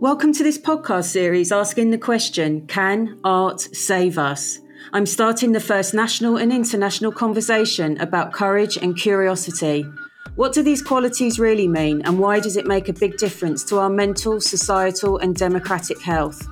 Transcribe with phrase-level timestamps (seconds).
[0.00, 4.58] Welcome to this podcast series asking the question Can art save us?
[4.92, 9.86] I'm starting the first national and international conversation about courage and curiosity.
[10.34, 13.78] What do these qualities really mean, and why does it make a big difference to
[13.78, 16.44] our mental, societal, and democratic health?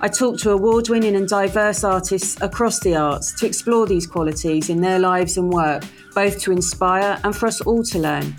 [0.00, 4.68] I talk to award winning and diverse artists across the arts to explore these qualities
[4.68, 8.34] in their lives and work, both to inspire and for us all to learn.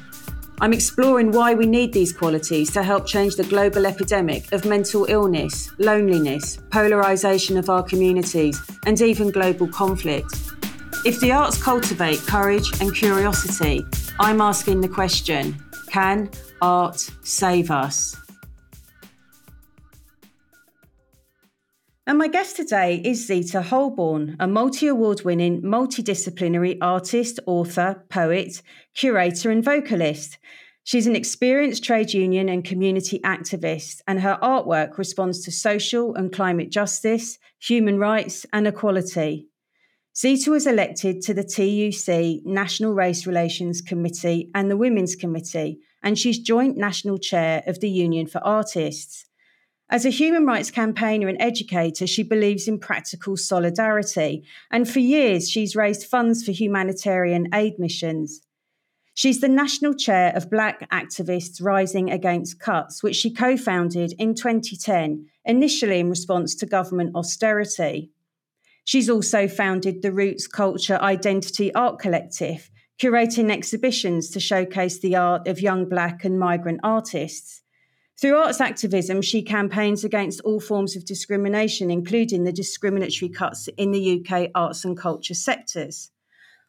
[0.61, 5.05] I'm exploring why we need these qualities to help change the global epidemic of mental
[5.09, 10.35] illness, loneliness, polarisation of our communities, and even global conflict.
[11.03, 13.87] If the arts cultivate courage and curiosity,
[14.19, 16.29] I'm asking the question can
[16.61, 18.15] art save us?
[22.07, 28.63] And my guest today is Zita Holbourne, a multi award winning, multidisciplinary artist, author, poet,
[28.95, 30.39] curator, and vocalist.
[30.83, 36.33] She's an experienced trade union and community activist, and her artwork responds to social and
[36.33, 39.47] climate justice, human rights, and equality.
[40.17, 46.17] Zita was elected to the TUC National Race Relations Committee and the Women's Committee, and
[46.17, 49.27] she's joint national chair of the Union for Artists.
[49.91, 55.49] As a human rights campaigner and educator, she believes in practical solidarity, and for years
[55.49, 58.39] she's raised funds for humanitarian aid missions.
[59.13, 64.33] She's the national chair of Black Activists Rising Against Cuts, which she co founded in
[64.33, 68.11] 2010, initially in response to government austerity.
[68.85, 75.49] She's also founded the Roots Culture Identity Art Collective, curating exhibitions to showcase the art
[75.49, 77.60] of young Black and migrant artists.
[78.21, 83.89] Through arts activism, she campaigns against all forms of discrimination, including the discriminatory cuts in
[83.89, 86.11] the UK arts and culture sectors.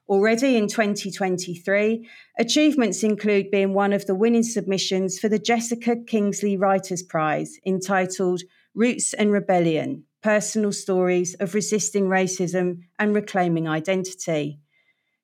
[0.08, 6.56] Already in 2023, achievements include being one of the winning submissions for the Jessica Kingsley
[6.56, 8.40] Writers' Prize entitled
[8.74, 14.61] Roots and Rebellion Personal Stories of Resisting Racism and Reclaiming Identity.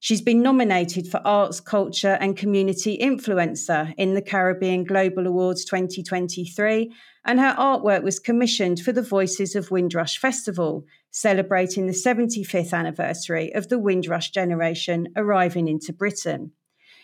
[0.00, 6.92] She's been nominated for Arts, Culture and Community Influencer in the Caribbean Global Awards 2023,
[7.24, 13.52] and her artwork was commissioned for the Voices of Windrush Festival, celebrating the 75th anniversary
[13.54, 16.52] of the Windrush generation arriving into Britain.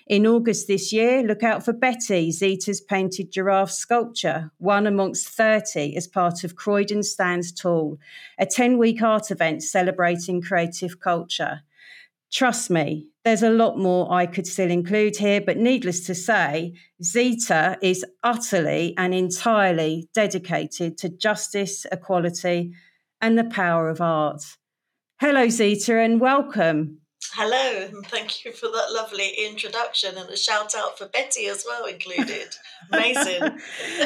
[0.06, 5.97] In August this year, look out for Betty, Zita's painted giraffe sculpture, one amongst 30
[5.97, 7.99] as part of Croydon Stands Tall,
[8.38, 11.62] a 10 week art event celebrating creative culture.
[12.34, 16.75] Trust me, there's a lot more I could still include here, but needless to say,
[17.00, 22.73] Zita is utterly and entirely dedicated to justice, equality,
[23.21, 24.43] and the power of art.
[25.21, 26.99] Hello, Zita, and welcome.
[27.37, 31.65] Hello, and thank you for that lovely introduction and a shout out for Betty as
[31.67, 32.55] well included.
[32.93, 33.59] Amazing.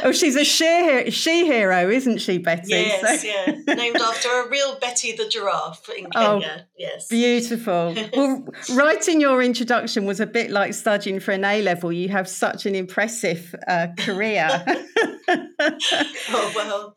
[0.02, 2.68] oh, she's a she, she hero, isn't she, Betty?
[2.68, 3.26] Yes, so.
[3.26, 3.74] yeah.
[3.74, 6.56] Named after a real Betty the giraffe in oh, Kenya.
[6.60, 7.08] Oh, yes.
[7.08, 7.94] Beautiful.
[8.16, 11.92] well, writing your introduction was a bit like studying for an A level.
[11.92, 14.48] You have such an impressive uh, career.
[15.28, 16.96] oh, well.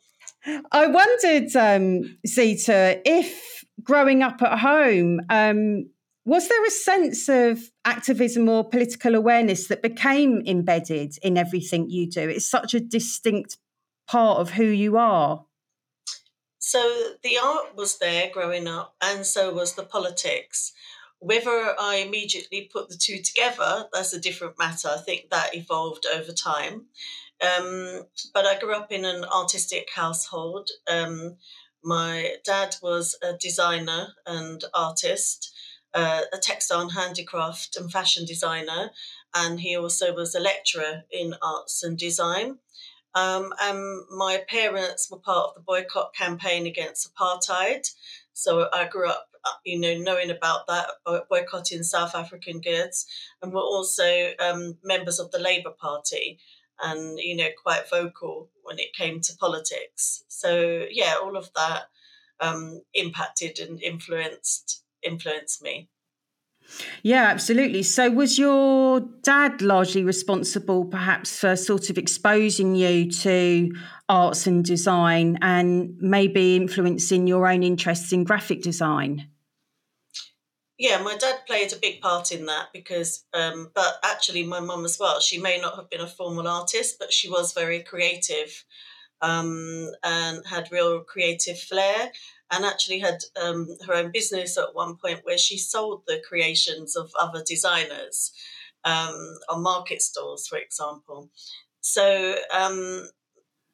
[0.72, 5.90] I wondered, um, Zita, if growing up at home, um,
[6.26, 12.10] was there a sense of activism or political awareness that became embedded in everything you
[12.10, 12.30] do?
[12.30, 13.58] It's such a distinct
[14.08, 15.46] part of who you are.
[16.60, 20.74] So the art was there growing up, and so was the politics.
[21.18, 24.90] Whether I immediately put the two together, that's a different matter.
[24.90, 26.86] I think that evolved over time.
[27.42, 28.04] Um,
[28.34, 30.70] but I grew up in an artistic household.
[30.88, 31.38] Um,
[31.84, 35.52] my dad was a designer and artist
[35.94, 38.92] uh, a textile and handicraft and fashion designer,
[39.34, 42.58] and he also was a lecturer in arts and design.
[43.14, 47.90] Um, and my parents were part of the boycott campaign against apartheid.
[48.34, 53.06] So I grew up, uh, you know, knowing about that, uh, boycotting South African goods,
[53.42, 56.40] and were also um, members of the Labour Party
[56.82, 60.24] and, you know, quite vocal when it came to politics.
[60.30, 61.84] So, yeah, all of that
[62.40, 65.90] um, impacted and influenced influenced me.
[67.04, 67.84] Yeah, absolutely.
[67.84, 73.72] So, was your dad largely responsible, perhaps, for sort of exposing you to
[74.08, 79.28] arts and design and maybe influencing your own interests in graphic design?
[80.78, 84.86] Yeah, my dad played a big part in that because, um, but actually, my mum
[84.86, 85.20] as well.
[85.20, 88.64] She may not have been a formal artist, but she was very creative
[89.22, 92.12] um, and had real creative flair
[92.52, 96.96] and actually had um, her own business at one point where she sold the creations
[96.96, 98.32] of other designers
[98.84, 101.30] um, on market stalls, for example.
[101.82, 103.08] So, um,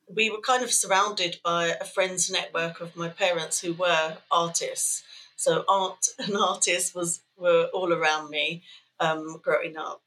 [0.09, 5.03] we were kind of surrounded by a friends network of my parents who were artists.
[5.35, 8.63] So art and artists was were all around me
[8.99, 10.01] um, growing up.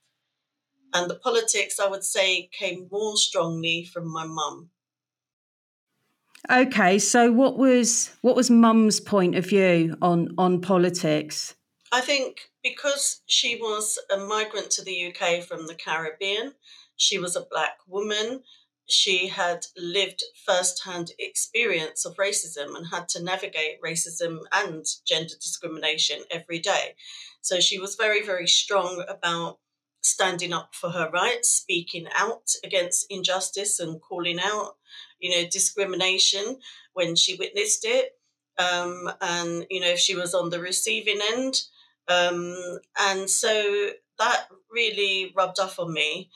[0.92, 4.70] And the politics, I would say, came more strongly from my mum.
[6.48, 11.54] Okay, so what was what was mum's point of view on on politics?
[11.92, 16.54] I think because she was a migrant to the UK from the Caribbean,
[16.96, 18.42] she was a black woman,
[18.90, 26.24] she had lived first-hand experience of racism and had to navigate racism and gender discrimination
[26.30, 26.94] every day.
[27.40, 29.58] So she was very, very strong about
[30.02, 34.76] standing up for her rights, speaking out against injustice and calling out,
[35.20, 36.58] you know, discrimination
[36.92, 38.12] when she witnessed it.
[38.58, 41.62] Um, and, you know, if she was on the receiving end.
[42.08, 42.56] Um,
[42.98, 46.30] and so that really rubbed off on me.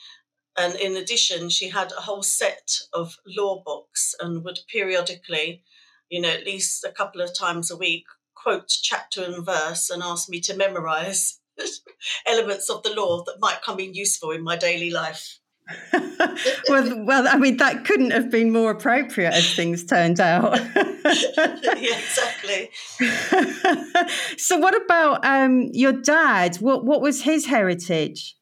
[0.57, 5.63] And in addition, she had a whole set of law books and would periodically,
[6.09, 10.01] you know, at least a couple of times a week, quote chapter and verse and
[10.01, 11.39] ask me to memorize
[12.27, 15.39] elements of the law that might come in useful in my daily life.
[16.69, 20.59] well, well, I mean, that couldn't have been more appropriate as things turned out.
[20.75, 22.69] yeah, exactly.
[24.37, 26.57] so, what about um, your dad?
[26.57, 28.35] What what was his heritage?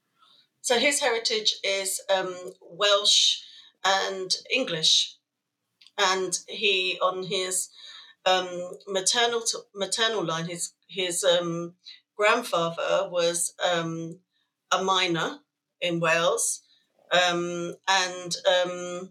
[0.61, 3.39] So, his heritage is um, Welsh
[3.85, 5.15] and English,
[5.97, 7.69] and he on his
[8.25, 11.75] um, maternal to, maternal line, his his um,
[12.17, 14.19] grandfather was um,
[14.71, 15.39] a miner
[15.81, 16.61] in Wales,
[17.13, 19.09] um, and um,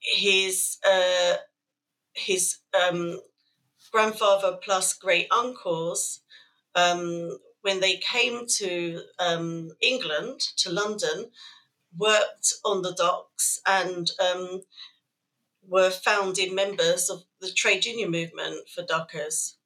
[0.00, 1.36] his uh,
[2.14, 3.20] his um,
[3.90, 6.20] grandfather plus great uncles,
[6.74, 11.30] um, when they came to um, England to London,
[11.96, 14.10] worked on the docks and
[15.66, 19.56] were founding members of the trade union movement for dockers.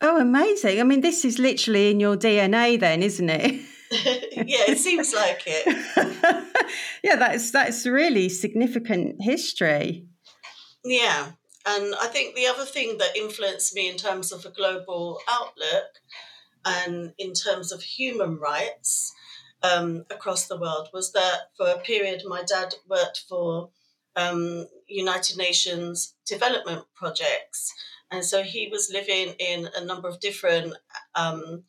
[0.00, 0.80] Oh, amazing.
[0.80, 3.60] I mean, this is literally in your DNA, then, isn't it?
[3.90, 6.46] yeah, it seems like it.
[7.02, 10.06] yeah, that's that's really significant history.
[10.84, 11.32] Yeah.
[11.66, 15.86] And I think the other thing that influenced me in terms of a global outlook
[16.64, 19.12] and in terms of human rights
[19.62, 23.70] um, across the world was that for a period my dad worked for
[24.16, 27.72] um, United Nations development projects
[28.10, 30.74] and so he was living in a number of different
[31.14, 31.64] um,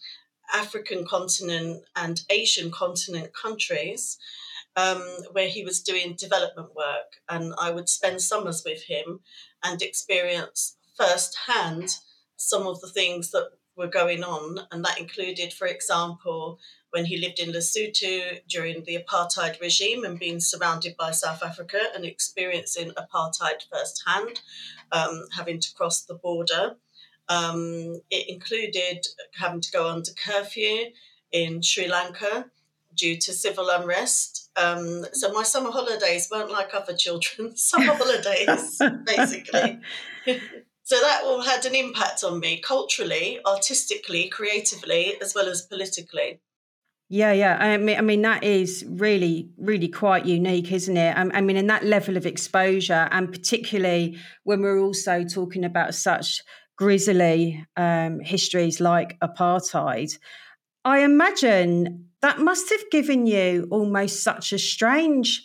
[0.53, 4.17] African continent and Asian continent countries
[4.75, 7.17] um, where he was doing development work.
[7.27, 9.19] And I would spend summers with him
[9.63, 11.97] and experience firsthand
[12.37, 14.59] some of the things that were going on.
[14.71, 16.59] And that included, for example,
[16.91, 21.79] when he lived in Lesotho during the apartheid regime and being surrounded by South Africa
[21.95, 24.41] and experiencing apartheid firsthand,
[24.91, 26.75] um, having to cross the border.
[27.27, 29.05] Um, it included
[29.37, 30.91] having to go under curfew
[31.31, 32.49] in Sri Lanka
[32.95, 34.49] due to civil unrest.
[34.55, 39.79] Um, so my summer holidays weren't like other children's summer holidays, basically.
[40.83, 46.39] so that all had an impact on me culturally, artistically, creatively, as well as politically.
[47.11, 47.57] Yeah, yeah.
[47.59, 51.17] I mean, I mean that is really, really quite unique, isn't it?
[51.17, 55.95] I, I mean, in that level of exposure, and particularly when we're also talking about
[55.95, 56.43] such
[56.77, 60.19] grisly um, histories like apartheid,
[60.85, 65.43] I imagine that must have given you almost such a strange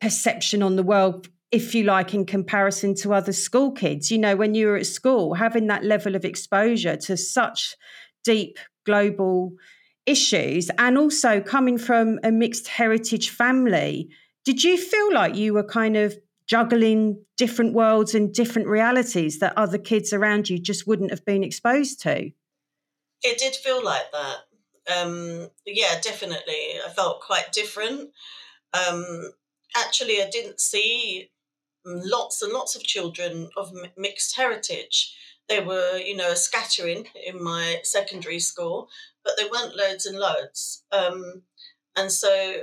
[0.00, 4.10] perception on the world, if you like, in comparison to other school kids.
[4.10, 7.76] You know, when you were at school, having that level of exposure to such
[8.24, 9.52] deep global
[10.06, 14.08] issues and also coming from a mixed heritage family,
[14.44, 16.16] did you feel like you were kind of
[16.46, 21.44] juggling different worlds and different realities that other kids around you just wouldn't have been
[21.44, 22.30] exposed to?
[23.22, 24.36] It did feel like that.
[24.96, 26.80] Um, yeah, definitely.
[26.84, 28.10] I felt quite different.
[28.74, 29.32] Um,
[29.76, 31.30] actually, I didn't see
[31.84, 35.16] lots and lots of children of mixed heritage.
[35.48, 38.88] There were, you know, a scattering in my secondary school,
[39.24, 40.84] but there weren't loads and loads.
[40.92, 41.42] Um,
[41.96, 42.62] and so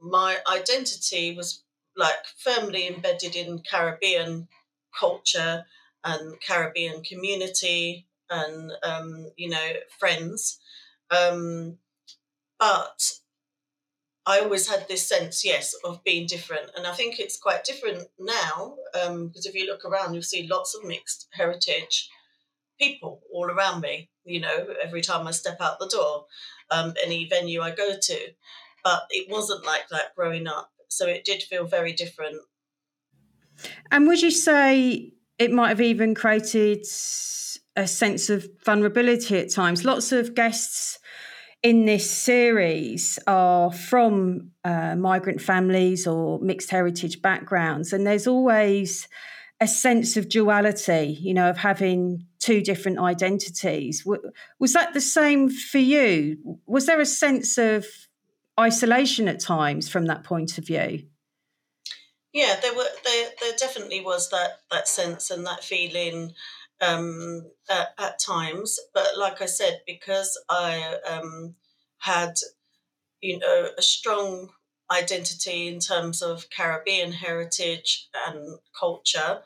[0.00, 1.62] my identity was
[1.96, 4.48] like firmly embedded in Caribbean
[4.98, 5.64] culture
[6.04, 10.58] and Caribbean community and um, you know friends.
[11.10, 11.78] Um,
[12.58, 13.10] but
[14.24, 18.08] I always had this sense, yes, of being different, and I think it's quite different
[18.18, 22.08] now because um, if you look around, you'll see lots of mixed heritage
[22.78, 26.26] people all around me, you know, every time I step out the door,
[26.70, 28.18] um, any venue I go to.
[28.84, 30.70] But it wasn't like that growing up.
[30.88, 32.40] So it did feel very different.
[33.90, 36.84] And would you say it might have even created
[37.76, 39.84] a sense of vulnerability at times?
[39.84, 40.98] Lots of guests
[41.62, 49.08] in this series are from uh, migrant families or mixed heritage backgrounds, and there's always
[49.62, 54.04] a sense of duality, you know, of having two different identities.
[54.58, 56.58] Was that the same for you?
[56.66, 57.86] Was there a sense of
[58.58, 61.04] isolation at times from that point of view?
[62.32, 66.32] Yeah, there were there there definitely was that that sense and that feeling
[66.80, 68.80] um, at, at, times.
[68.92, 71.54] But like I said, because I um,
[71.98, 72.34] had,
[73.20, 74.48] you know, a strong
[74.92, 79.40] identity in terms of Caribbean heritage and culture,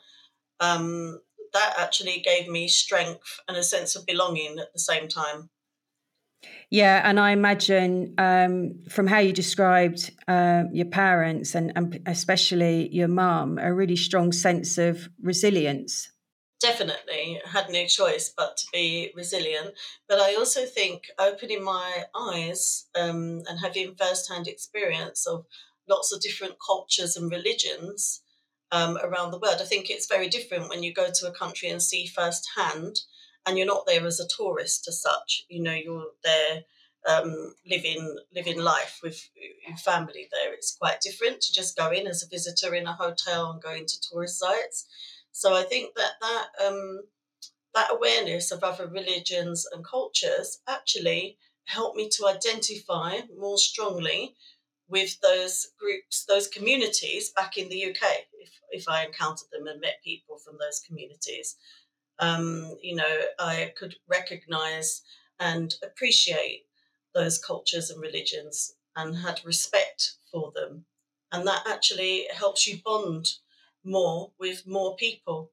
[0.59, 1.19] um,
[1.53, 5.49] that actually gave me strength and a sense of belonging at the same time.
[6.69, 12.89] Yeah, and I imagine um, from how you described uh, your parents and, and especially
[12.93, 16.11] your mum, a really strong sense of resilience
[16.59, 19.73] definitely had no choice but to be resilient.
[20.07, 25.45] But I also think opening my eyes um, and having first-hand experience of
[25.87, 28.21] lots of different cultures and religions
[28.71, 29.57] um, around the world.
[29.61, 33.01] I think it's very different when you go to a country and see firsthand,
[33.45, 35.45] and you're not there as a tourist as such.
[35.49, 36.63] You know, you're there
[37.07, 39.29] um, living living life with
[39.65, 40.53] your family there.
[40.53, 43.85] It's quite different to just go in as a visitor in a hotel and going
[43.85, 44.87] to tourist sites.
[45.37, 47.01] So I think that that um,
[47.75, 54.33] that awareness of other religions and cultures actually helped me to identify more strongly
[54.89, 58.01] with those groups, those communities back in the UK.
[58.39, 61.55] If if I encountered them and met people from those communities,
[62.17, 65.03] um, you know, I could recognise
[65.39, 66.65] and appreciate
[67.13, 70.85] those cultures and religions and had respect for them,
[71.31, 73.27] and that actually helps you bond
[73.87, 75.51] more with more people,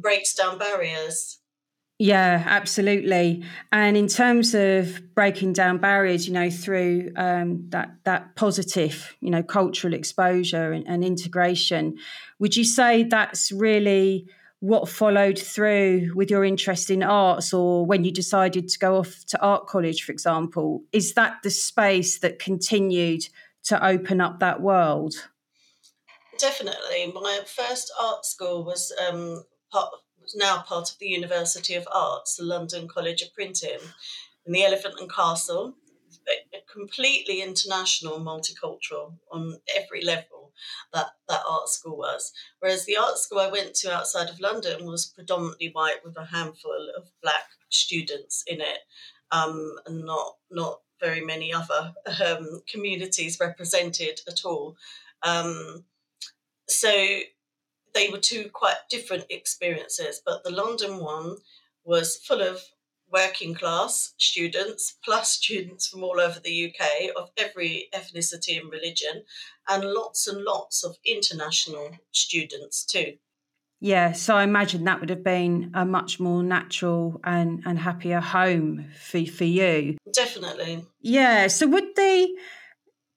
[0.00, 1.38] breaks down barriers.
[1.98, 3.44] Yeah, absolutely.
[3.70, 9.30] And in terms of breaking down barriers, you know, through um, that that positive, you
[9.30, 11.96] know, cultural exposure and, and integration,
[12.40, 14.26] would you say that's really
[14.62, 19.24] what followed through with your interest in arts or when you decided to go off
[19.26, 23.24] to art college for example is that the space that continued
[23.64, 25.14] to open up that world
[26.42, 27.10] definitely.
[27.14, 29.94] My first art school was um, part,
[30.34, 33.78] now part of the University of Arts, the London College of Printing,
[34.44, 35.74] in the Elephant and Castle.
[36.70, 40.52] completely international, multicultural on every level
[40.92, 42.32] that that art school was.
[42.58, 46.24] Whereas the art school I went to outside of London was predominantly white with a
[46.24, 48.80] handful of black students in it,
[49.30, 51.92] um, and not not very many other
[52.26, 54.76] um, communities represented at all.
[55.22, 55.84] Um,
[56.72, 57.20] so
[57.94, 61.36] they were two quite different experiences, but the London one
[61.84, 62.62] was full of
[63.12, 69.24] working class students, plus students from all over the UK of every ethnicity and religion,
[69.68, 73.14] and lots and lots of international students too.
[73.80, 78.20] Yeah, so I imagine that would have been a much more natural and, and happier
[78.20, 79.98] home for, for you.
[80.12, 80.86] Definitely.
[81.00, 82.28] Yeah, so would the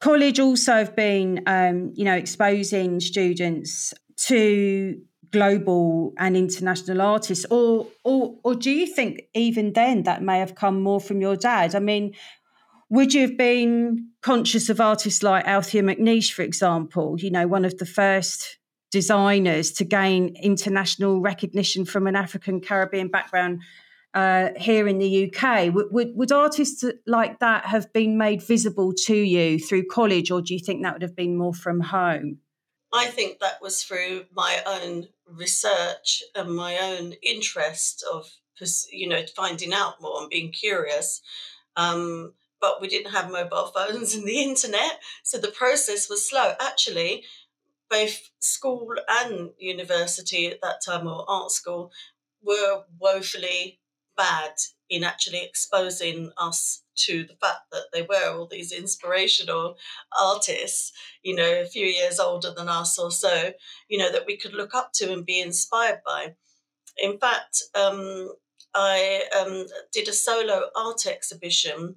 [0.06, 3.92] college also have been, um, you know, exposing students
[4.28, 10.38] to global and international artists, or or or do you think even then that may
[10.38, 11.74] have come more from your dad?
[11.74, 12.14] I mean,
[12.92, 17.16] would you have been conscious of artists like Althea McNish, for example?
[17.20, 18.60] You know, one of the first
[18.92, 23.62] designers to gain international recognition from an African Caribbean background
[24.16, 25.74] uh, here in the UK.
[25.74, 30.42] Would, would, would, artists like that have been made visible to you through college, or
[30.42, 32.40] do you think that would have been more from home?
[32.94, 38.32] I think that was through my own research and my own interest of,
[38.90, 41.22] you know, finding out more and being curious.
[41.76, 46.54] Um, but we didn't have mobile phones and the internet, so the process was slow.
[46.62, 47.26] Actually,
[47.90, 51.92] both school and university at that time, or art school,
[52.42, 53.80] were woefully
[54.18, 54.52] bad
[54.90, 59.76] in actually exposing us to the fact that they were all these inspirational
[60.20, 60.92] artists,
[61.24, 63.52] you know, a few years older than us or so,
[63.90, 66.36] you know, that we could look up to and be inspired by.
[66.98, 68.30] In fact, um,
[68.74, 71.96] I um, did a solo art exhibition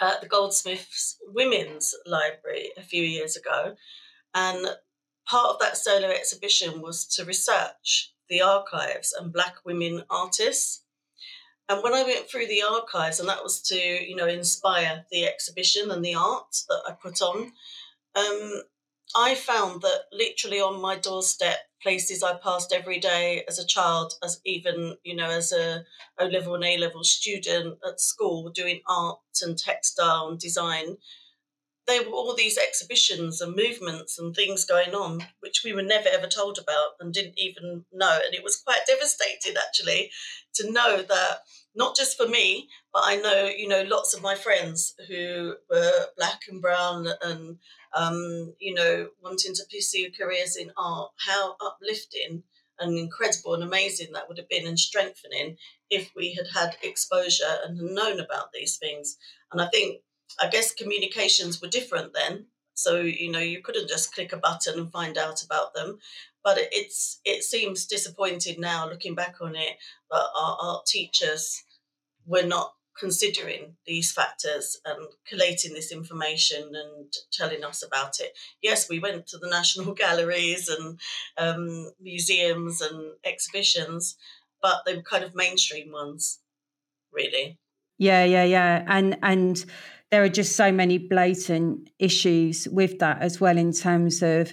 [0.00, 3.74] at the Goldsmiths Women's Library a few years ago.
[4.34, 4.66] And
[5.26, 10.83] part of that solo exhibition was to research the archives and Black women artists
[11.68, 15.24] and when I went through the archives, and that was to, you know, inspire the
[15.24, 17.52] exhibition and the art that I put on,
[18.14, 18.62] um,
[19.16, 24.14] I found that literally on my doorstep, places I passed every day as a child,
[24.24, 25.84] as even you know as a
[26.18, 30.96] O level and A level student at school doing art and textile and design,
[31.86, 36.08] there were all these exhibitions and movements and things going on which we were never
[36.08, 38.18] ever told about and didn't even know.
[38.24, 40.10] And it was quite devastating actually
[40.54, 41.38] to know that
[41.74, 46.06] not just for me but i know you know lots of my friends who were
[46.16, 47.58] black and brown and
[47.96, 52.42] um, you know wanting to pursue careers in art how uplifting
[52.80, 55.56] and incredible and amazing that would have been and strengthening
[55.90, 59.16] if we had had exposure and known about these things
[59.52, 60.00] and i think
[60.40, 62.46] I guess communications were different then.
[62.74, 65.98] So you know you couldn't just click a button and find out about them.
[66.44, 69.76] But it's it seems disappointed now looking back on it
[70.10, 71.64] that our art teachers
[72.26, 78.36] were not considering these factors and collating this information and telling us about it.
[78.62, 81.00] Yes, we went to the national galleries and
[81.36, 84.16] um, museums and exhibitions,
[84.62, 86.40] but they were kind of mainstream ones,
[87.12, 87.58] really.
[87.98, 89.64] Yeah, yeah, yeah, and and
[90.10, 94.52] there are just so many blatant issues with that as well in terms of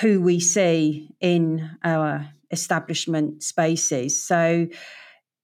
[0.00, 4.22] who we see in our establishment spaces.
[4.22, 4.68] So,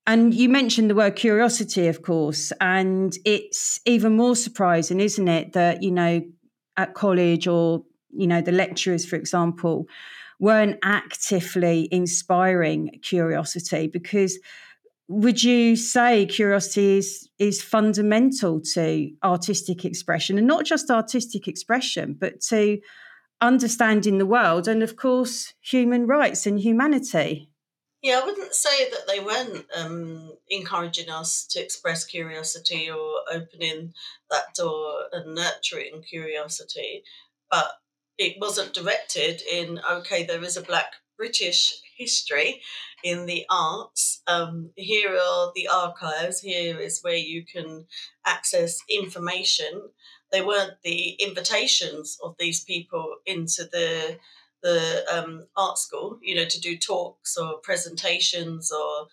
[0.06, 5.52] and you mentioned the word curiosity, of course, and it's even more surprising, isn't it,
[5.54, 6.22] that, you know,
[6.76, 9.86] at college or, you know, the lecturers, for example,
[10.38, 14.38] weren't actively inspiring curiosity because
[15.08, 22.14] would you say curiosity is is fundamental to artistic expression and not just artistic expression
[22.18, 22.78] but to
[23.40, 27.50] understanding the world and of course human rights and humanity
[28.02, 33.92] yeah i wouldn't say that they weren't um, encouraging us to express curiosity or opening
[34.30, 37.02] that door and nurturing curiosity
[37.50, 37.72] but
[38.18, 42.60] it wasn't directed in okay there is a black british history
[43.02, 44.22] in the arts.
[44.26, 46.40] Um, here are the archives.
[46.40, 47.86] Here is where you can
[48.24, 49.90] access information.
[50.32, 54.18] They weren't the invitations of these people into the
[54.62, 59.06] the um, art school, you know, to do talks or presentations or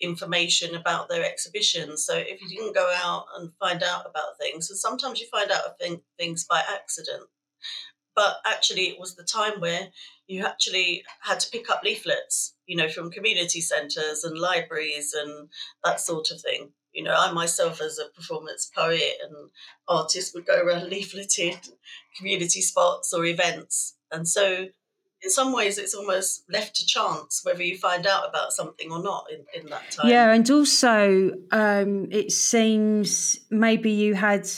[0.00, 2.04] information about their exhibitions.
[2.06, 5.50] So if you didn't go out and find out about things, and sometimes you find
[5.50, 5.78] out
[6.18, 7.24] things by accident,
[8.14, 9.88] but actually it was the time where
[10.26, 15.48] you actually had to pick up leaflets you know from community centres and libraries and
[15.82, 19.50] that sort of thing you know i myself as a performance poet and
[19.88, 21.70] artist would go around leafleted
[22.16, 23.96] community spots or events.
[24.12, 24.66] And so
[25.22, 29.02] in some ways it's almost left to chance whether you find out about something or
[29.02, 30.08] not in, in that time.
[30.08, 34.48] Yeah and also um, it seems maybe you had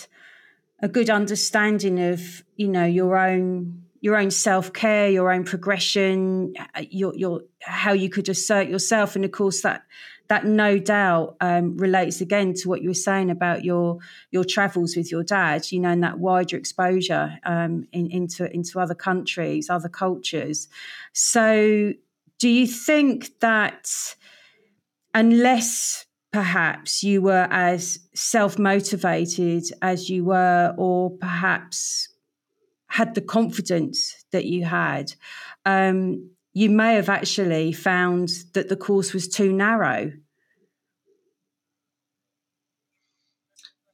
[0.81, 6.55] a good understanding of you know your own your own self care, your own progression,
[6.75, 9.83] uh, your your how you could assert yourself, and of course that
[10.29, 13.99] that no doubt um, relates again to what you were saying about your
[14.31, 15.71] your travels with your dad.
[15.71, 20.69] You know, and that wider exposure um, in, into into other countries, other cultures.
[21.13, 21.93] So,
[22.39, 24.15] do you think that
[25.15, 32.09] unless perhaps you were as self motivated as you were, or perhaps
[32.89, 35.15] had the confidence that you had,
[35.65, 40.11] um, you may have actually found that the course was too narrow.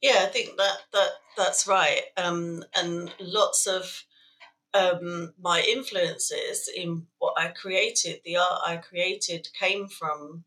[0.01, 4.05] Yeah, I think that that that's right, um, and lots of
[4.73, 10.45] um, my influences in what I created, the art I created, came from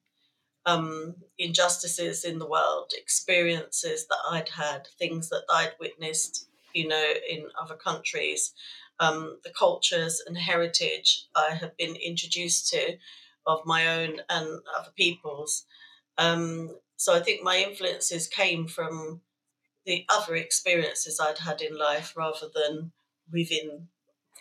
[0.65, 7.13] um, injustices in the world, experiences that I'd had, things that I'd witnessed, you know,
[7.29, 8.53] in other countries,
[9.01, 12.99] um, the cultures and heritage I have been introduced to
[13.47, 15.65] of my own and other people's.
[16.19, 19.21] Um, so I think my influences came from
[19.87, 22.93] the other experiences I'd had in life rather than
[23.33, 23.89] within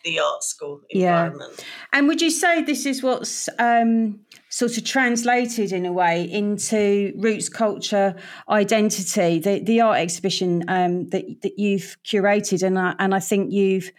[0.05, 1.53] the art school environment.
[1.57, 1.65] Yeah.
[1.91, 7.11] And would you say this is what's um, sort of translated in a way into
[7.17, 8.15] roots culture
[8.47, 13.51] identity, the, the art exhibition um, that, that you've curated, and I, and I think
[13.51, 13.91] you've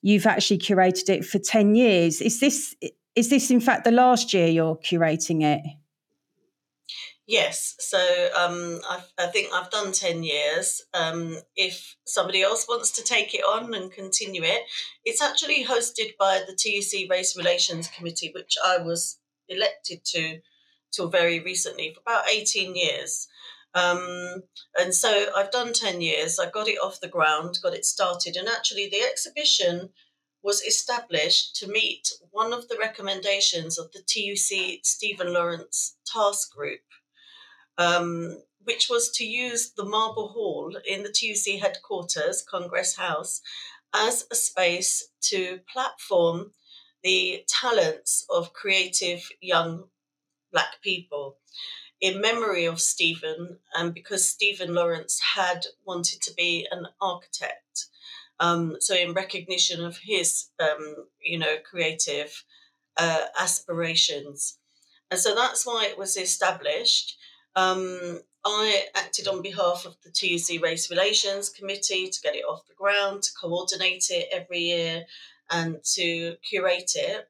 [0.00, 2.22] you've actually curated it for ten years.
[2.22, 2.74] Is this
[3.14, 5.60] is this in fact the last year you're curating it?
[7.28, 7.98] Yes, so
[8.34, 8.80] um,
[9.18, 10.80] i think I've done 10 years.
[10.94, 14.62] Um, if somebody else wants to take it on and continue it,
[15.04, 20.40] it's actually hosted by the TUC Race Relations Committee, which I was elected to
[20.90, 23.28] till very recently for about 18 years.
[23.74, 24.44] Um,
[24.80, 26.38] and so I've done 10 years.
[26.38, 29.90] I got it off the ground, got it started, and actually the exhibition
[30.42, 36.80] was established to meet one of the recommendations of the TUC Stephen Lawrence Task Group,
[37.78, 43.40] um, which was to use the Marble Hall in the TUC headquarters, Congress House,
[43.94, 46.52] as a space to platform
[47.02, 49.84] the talents of creative young
[50.52, 51.36] Black people
[52.00, 57.86] in memory of Stephen and because Stephen Lawrence had wanted to be an architect.
[58.40, 62.44] Um, so, in recognition of his, um, you know, creative
[62.98, 64.58] uh, aspirations.
[65.10, 67.16] And so that's why it was established.
[67.58, 72.68] Um, I acted on behalf of the TUC Race Relations Committee to get it off
[72.68, 75.06] the ground, to coordinate it every year,
[75.50, 77.28] and to curate it.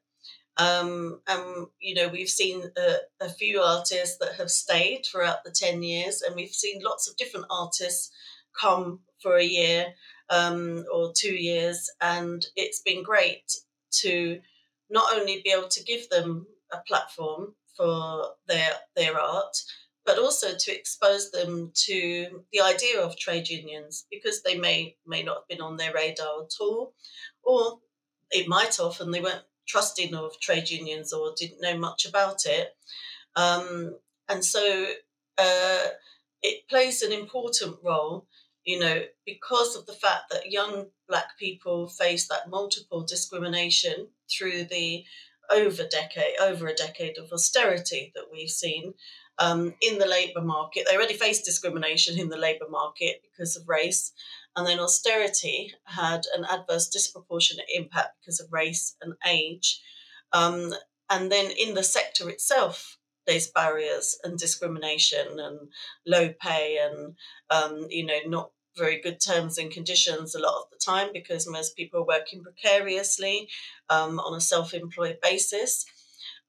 [0.57, 5.51] Um, and you know we've seen a, a, few artists that have stayed throughout the
[5.51, 8.11] 10 years and we've seen lots of different artists
[8.59, 9.93] come for a year
[10.29, 13.53] um, or two years and it's been great
[14.01, 14.41] to
[14.89, 19.55] not only be able to give them a platform for their their art
[20.09, 25.21] but also to expose them to the idea of trade unions because they may may
[25.21, 26.95] not have been on their radar at all
[27.43, 27.77] or
[28.31, 32.69] it might have they weren't trusting of trade unions or didn't know much about it.
[33.35, 34.87] Um, and so
[35.37, 35.85] uh,
[36.41, 38.25] it plays an important role,
[38.65, 44.63] you know, because of the fact that young black people face that multiple discrimination through
[44.63, 45.03] the
[45.51, 48.93] over decade, over a decade of austerity that we've seen
[49.39, 50.85] um, in the labour market.
[50.87, 54.11] They already face discrimination in the labour market because of race.
[54.55, 59.81] And then austerity had an adverse disproportionate impact because of race and age.
[60.33, 60.73] Um,
[61.09, 65.69] and then in the sector itself, there's barriers and discrimination and
[66.05, 67.15] low pay and
[67.51, 71.47] um, you know not very good terms and conditions a lot of the time because
[71.47, 73.47] most people are working precariously
[73.89, 75.85] um, on a self-employed basis.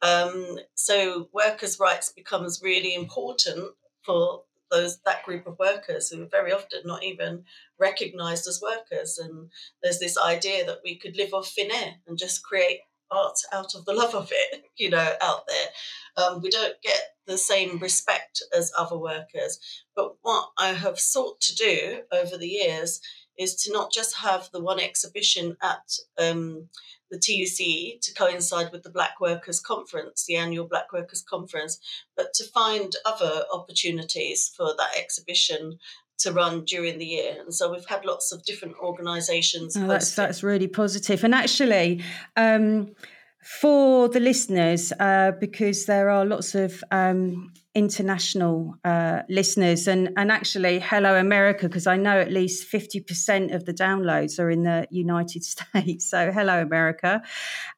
[0.02, 3.72] Um, so workers' rights becomes really important
[4.04, 7.44] for those that group of workers who are very often not even
[7.78, 9.18] recognized as workers.
[9.18, 9.50] And
[9.82, 13.74] there's this idea that we could live off thin air and just create art out
[13.74, 16.24] of the love of it, you know, out there.
[16.24, 19.58] Um, we don't get the same respect as other workers.
[19.94, 23.00] But what I have sought to do over the years
[23.40, 26.68] is to not just have the one exhibition at um,
[27.10, 31.80] the TUC to coincide with the Black Workers Conference, the annual Black Workers Conference,
[32.16, 35.78] but to find other opportunities for that exhibition
[36.18, 37.36] to run during the year.
[37.40, 39.74] And so we've had lots of different organisations.
[39.74, 41.24] Oh, that's that's really positive.
[41.24, 42.04] And actually,
[42.36, 42.94] um,
[43.42, 50.30] for the listeners, uh, because there are lots of um, international uh, listeners, and and
[50.30, 54.64] actually, hello America, because I know at least fifty percent of the downloads are in
[54.64, 56.10] the United States.
[56.10, 57.22] So hello America,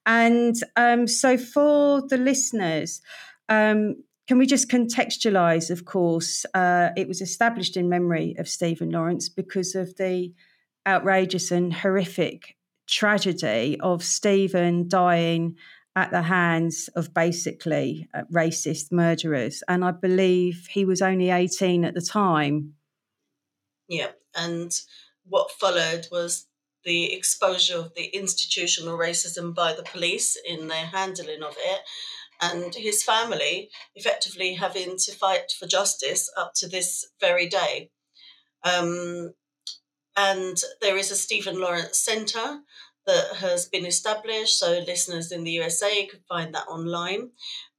[0.05, 3.01] and um, so for the listeners.
[3.49, 3.97] Um,
[4.29, 5.69] can we just contextualize?
[5.69, 10.33] Of course, uh, it was established in memory of Stephen Lawrence because of the
[10.87, 12.57] outrageous and horrific
[12.93, 15.57] tragedy of Stephen dying
[15.97, 19.63] at the hands of basically uh, racist murderers.
[19.69, 22.75] And I believe he was only 18 at the time.
[23.89, 24.13] Yeah.
[24.37, 24.73] And
[25.25, 26.47] what followed was
[26.85, 31.81] the exposure of the institutional racism by the police in their handling of it
[32.41, 37.91] and his family effectively having to fight for justice up to this very day.
[38.65, 39.33] Um,
[40.17, 42.61] and there is a Stephen Lawrence Centre
[43.07, 47.31] that has been established, so listeners in the USA could find that online.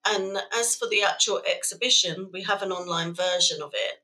[0.06, 4.00] And as for the actual exhibition, we have an online version of it.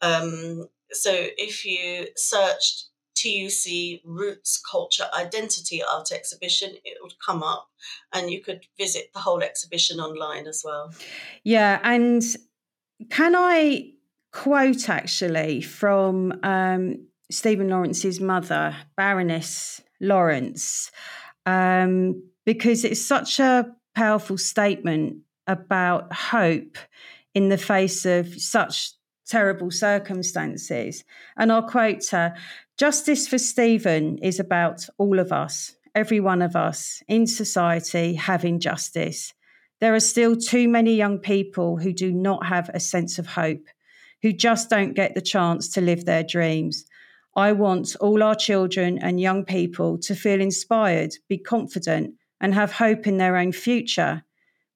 [0.00, 7.68] Um, so if you searched TUC Roots Culture Identity Art Exhibition, it would come up
[8.12, 10.92] and you could visit the whole exhibition online as well.
[11.42, 12.22] Yeah, and
[13.10, 13.92] can I
[14.32, 20.90] quote actually from um, Stephen Lawrence's mother, Baroness Lawrence,
[21.46, 26.76] um, because it's such a powerful statement about hope
[27.34, 28.92] in the face of such
[29.26, 31.04] terrible circumstances.
[31.36, 32.34] And I'll quote her
[32.76, 38.58] Justice for Stephen is about all of us, every one of us in society having
[38.58, 39.32] justice.
[39.80, 43.68] There are still too many young people who do not have a sense of hope,
[44.22, 46.84] who just don't get the chance to live their dreams.
[47.36, 52.72] I want all our children and young people to feel inspired, be confident, and have
[52.72, 54.24] hope in their own future.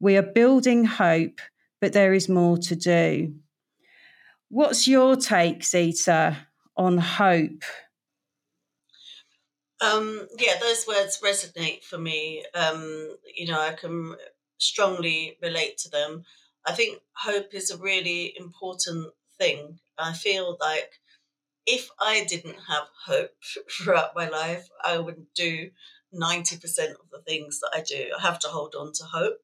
[0.01, 1.41] We are building hope,
[1.81, 3.35] but there is more to do.
[4.49, 6.37] What's your take, Zita,
[6.77, 7.63] on hope?
[9.81, 12.45] Um, yeah, those words resonate for me.
[12.55, 14.17] Um, you know, I can
[14.59, 16.25] strongly relate to them.
[16.67, 19.79] I think hope is a really important thing.
[19.97, 20.93] I feel like
[21.69, 23.35] if I didn't have hope
[23.71, 25.71] throughout my life, I wouldn't do
[26.15, 28.11] 90% of the things that I do.
[28.19, 29.41] I have to hold on to hope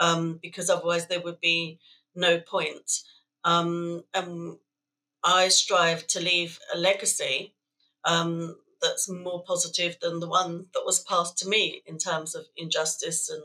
[0.00, 1.78] um, because otherwise there would be
[2.14, 2.90] no point.
[3.44, 4.56] Um, and
[5.22, 7.54] I strive to leave a legacy
[8.04, 12.46] um, that's more positive than the one that was passed to me in terms of
[12.56, 13.42] injustice and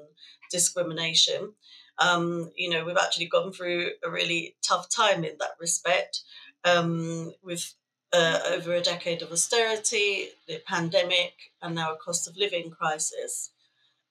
[0.49, 1.53] discrimination.
[1.99, 6.21] Um, you know, we've actually gone through a really tough time in that respect
[6.63, 7.73] um, with
[8.17, 13.51] uh, over a decade of austerity, the pandemic, and now a cost of living crisis.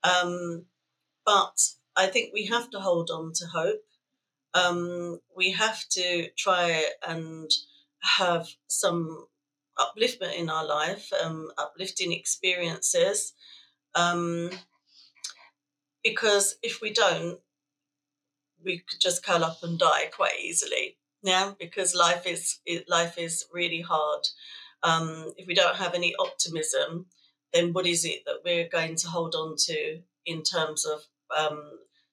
[0.05, 0.67] Um,
[1.25, 1.59] but
[1.97, 3.85] I think we have to hold on to hope.
[4.55, 7.51] Um, we have to try and
[8.01, 9.27] have some
[9.77, 13.33] upliftment in our life, um, uplifting experiences.
[13.97, 14.51] Um,
[16.05, 17.41] because if we don't,
[18.65, 20.97] we could just curl up and die quite easily.
[21.23, 24.27] Yeah, because life is life is really hard.
[24.83, 27.07] Um, if we don't have any optimism,
[27.53, 31.01] then what is it that we're going to hold on to in terms of
[31.37, 31.63] um,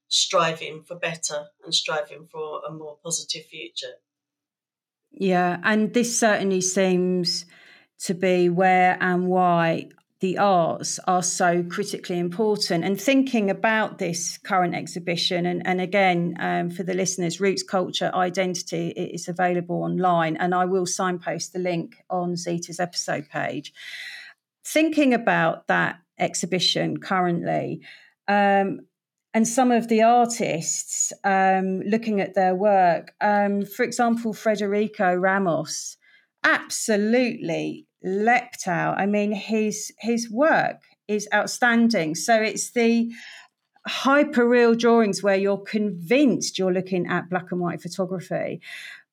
[0.08, 3.96] striving for better and striving for a more positive future?
[5.12, 7.46] Yeah, and this certainly seems
[8.00, 9.90] to be where and why
[10.24, 12.86] the arts are so critically important.
[12.86, 18.10] And thinking about this current exhibition, and, and again, um, for the listeners, Roots Culture
[18.14, 23.74] Identity is available online, and I will signpost the link on Zita's episode page.
[24.64, 27.82] Thinking about that exhibition currently,
[28.30, 28.80] um,
[29.34, 35.98] and some of the artists um, looking at their work, um, for example, Federico Ramos,
[36.46, 39.00] absolutely leapt out.
[39.00, 42.16] I mean, his his work is outstanding.
[42.16, 43.12] So it's the
[43.86, 48.62] hyper real drawings where you're convinced you're looking at black and white photography.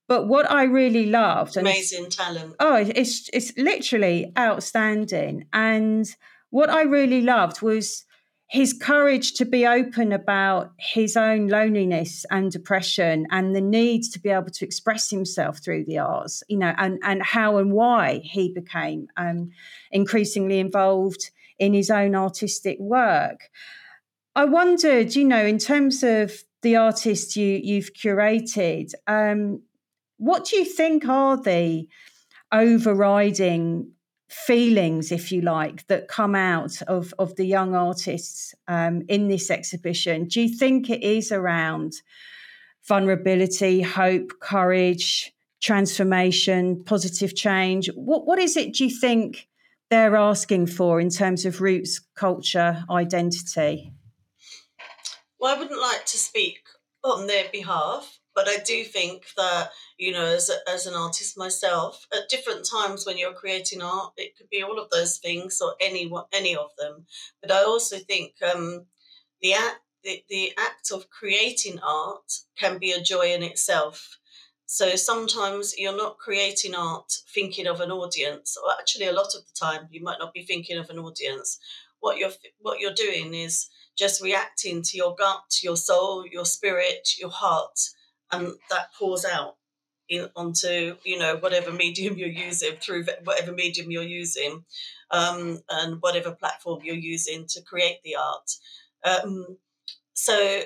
[0.07, 2.57] But what I really loved, amazing talent.
[2.59, 5.47] Oh, it's it's literally outstanding.
[5.53, 6.07] And
[6.51, 8.05] what I really loved was
[8.51, 14.19] his courage to be open about his own loneliness and depression and the need to
[14.19, 18.21] be able to express himself through the arts, you know, and, and how and why
[18.25, 19.53] he became um,
[19.93, 23.51] increasingly involved in his own artistic work.
[24.35, 26.33] I wondered, you know, in terms of
[26.63, 29.63] the artists you, you've curated, um,
[30.17, 31.87] what do you think are the
[32.51, 33.93] overriding
[34.31, 39.51] feelings, if you like, that come out of, of the young artists um, in this
[39.51, 40.27] exhibition?
[40.27, 41.95] Do you think it is around
[42.87, 47.91] vulnerability, hope, courage, transformation, positive change?
[47.95, 49.49] What, what is it do you think
[49.91, 53.93] they're asking for in terms of roots, culture, identity?
[55.41, 56.61] Well, I wouldn't like to speak
[57.03, 61.37] on their behalf but I do think that you know, as a, as an artist
[61.37, 65.61] myself, at different times when you're creating art, it could be all of those things
[65.61, 67.07] or any any of them.
[67.43, 68.87] But I also think um,
[69.43, 74.19] the act the, the act of creating art can be a joy in itself.
[74.65, 79.43] So sometimes you're not creating art thinking of an audience, or actually a lot of
[79.45, 81.59] the time you might not be thinking of an audience.
[81.99, 87.11] What you're what you're doing is just reacting to your gut, your soul, your spirit,
[87.19, 87.79] your heart
[88.33, 89.57] and that pours out
[90.09, 94.65] in, onto you know whatever medium you're using through whatever medium you're using
[95.11, 98.51] um, and whatever platform you're using to create the art.
[99.05, 99.59] Um,
[100.13, 100.63] so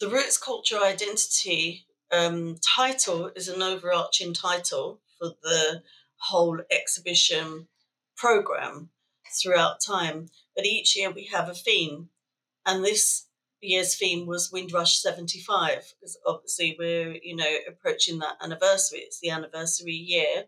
[0.00, 5.82] the roots culture identity um, title is an overarching title for the
[6.16, 7.68] whole exhibition
[8.16, 8.90] program
[9.40, 12.08] throughout time but each year we have a theme
[12.66, 13.26] and this
[13.60, 19.30] year's theme was Windrush 75 because obviously we're you know approaching that anniversary it's the
[19.30, 20.44] anniversary year.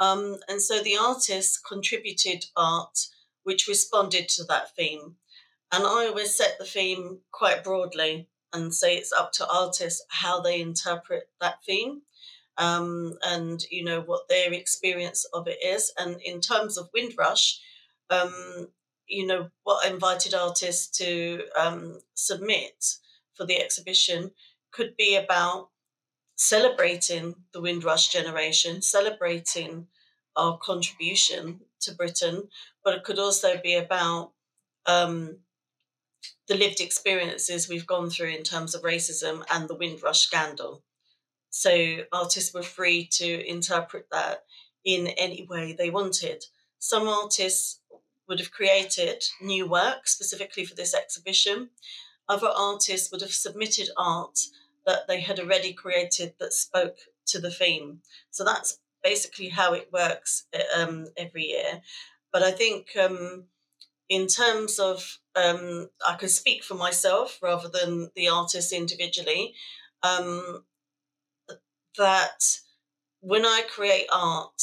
[0.00, 2.98] Um, and so the artists contributed art
[3.44, 5.16] which responded to that theme.
[5.72, 10.40] And I always set the theme quite broadly and say it's up to artists how
[10.40, 12.02] they interpret that theme
[12.58, 15.92] um, and you know what their experience of it is.
[15.98, 17.60] And in terms of Windrush
[18.10, 18.68] um,
[19.12, 22.96] you know, what invited artists to um, submit
[23.34, 24.30] for the exhibition
[24.72, 25.68] could be about
[26.34, 29.86] celebrating the Windrush generation, celebrating
[30.34, 32.48] our contribution to Britain,
[32.82, 34.32] but it could also be about
[34.86, 35.36] um,
[36.48, 40.82] the lived experiences we've gone through in terms of racism and the Windrush scandal.
[41.50, 44.44] So artists were free to interpret that
[44.86, 46.44] in any way they wanted.
[46.78, 47.81] Some artists
[48.32, 51.68] would have created new work specifically for this exhibition.
[52.30, 54.38] Other artists would have submitted art
[54.86, 58.00] that they had already created that spoke to the theme.
[58.30, 61.82] So that's basically how it works um, every year.
[62.32, 63.44] But I think um,
[64.08, 69.52] in terms of, um, I can speak for myself rather than the artist individually,
[70.02, 70.64] um,
[71.98, 72.60] that
[73.20, 74.62] when I create art,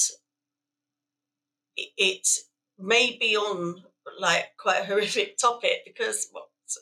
[1.77, 2.27] it
[3.19, 3.83] be on
[4.19, 6.29] like quite a horrific topic because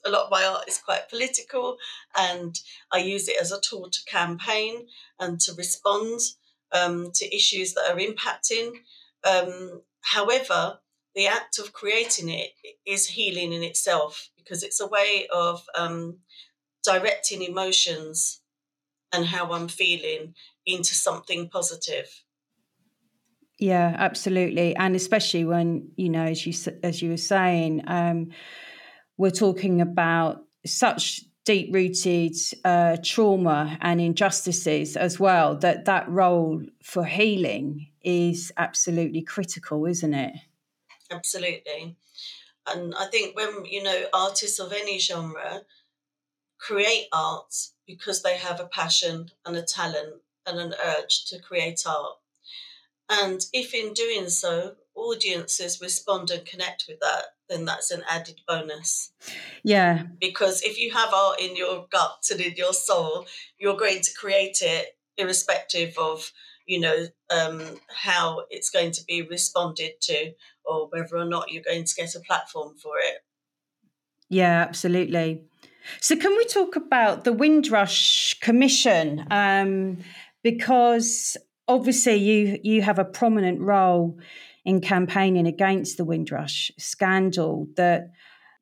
[0.06, 1.78] a lot of my art is quite political
[2.18, 2.60] and
[2.92, 4.88] I use it as a tool to campaign
[5.20, 6.20] and to respond
[6.74, 8.74] um, to issues that are impacting.
[9.24, 10.80] Um, however,
[11.16, 12.52] the act of creating it
[12.86, 16.20] is healing in itself because it's a way of um,
[16.84, 18.42] directing emotions
[19.14, 22.24] and how I'm feeling into something positive.
[23.60, 28.30] Yeah, absolutely, and especially when you know, as you as you were saying, um,
[29.18, 35.58] we're talking about such deep rooted uh, trauma and injustices as well.
[35.58, 40.36] That that role for healing is absolutely critical, isn't it?
[41.10, 41.98] Absolutely,
[42.68, 45.62] and I think when you know artists of any genre
[46.60, 47.54] create art
[47.88, 52.18] because they have a passion and a talent and an urge to create art
[53.10, 58.42] and if in doing so, audiences respond and connect with that, then that's an added
[58.48, 59.12] bonus.
[59.64, 60.04] Yeah.
[60.20, 63.26] Because if you have art in your gut and in your soul,
[63.58, 66.32] you're going to create it irrespective of,
[66.66, 70.32] you know, um, how it's going to be responded to
[70.66, 73.24] or whether or not you're going to get a platform for it.
[74.30, 75.46] Yeah, absolutely.
[76.02, 79.26] So, can we talk about the Windrush Commission?
[79.32, 80.00] Um,
[80.44, 84.18] because obviously you you have a prominent role
[84.66, 88.12] in campaigning against the Windrush scandal that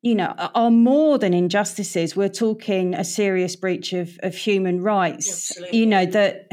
[0.02, 2.16] you know are more than injustices.
[2.16, 5.50] We're talking a serious breach of, of human rights.
[5.50, 5.78] Absolutely.
[5.78, 6.48] you know that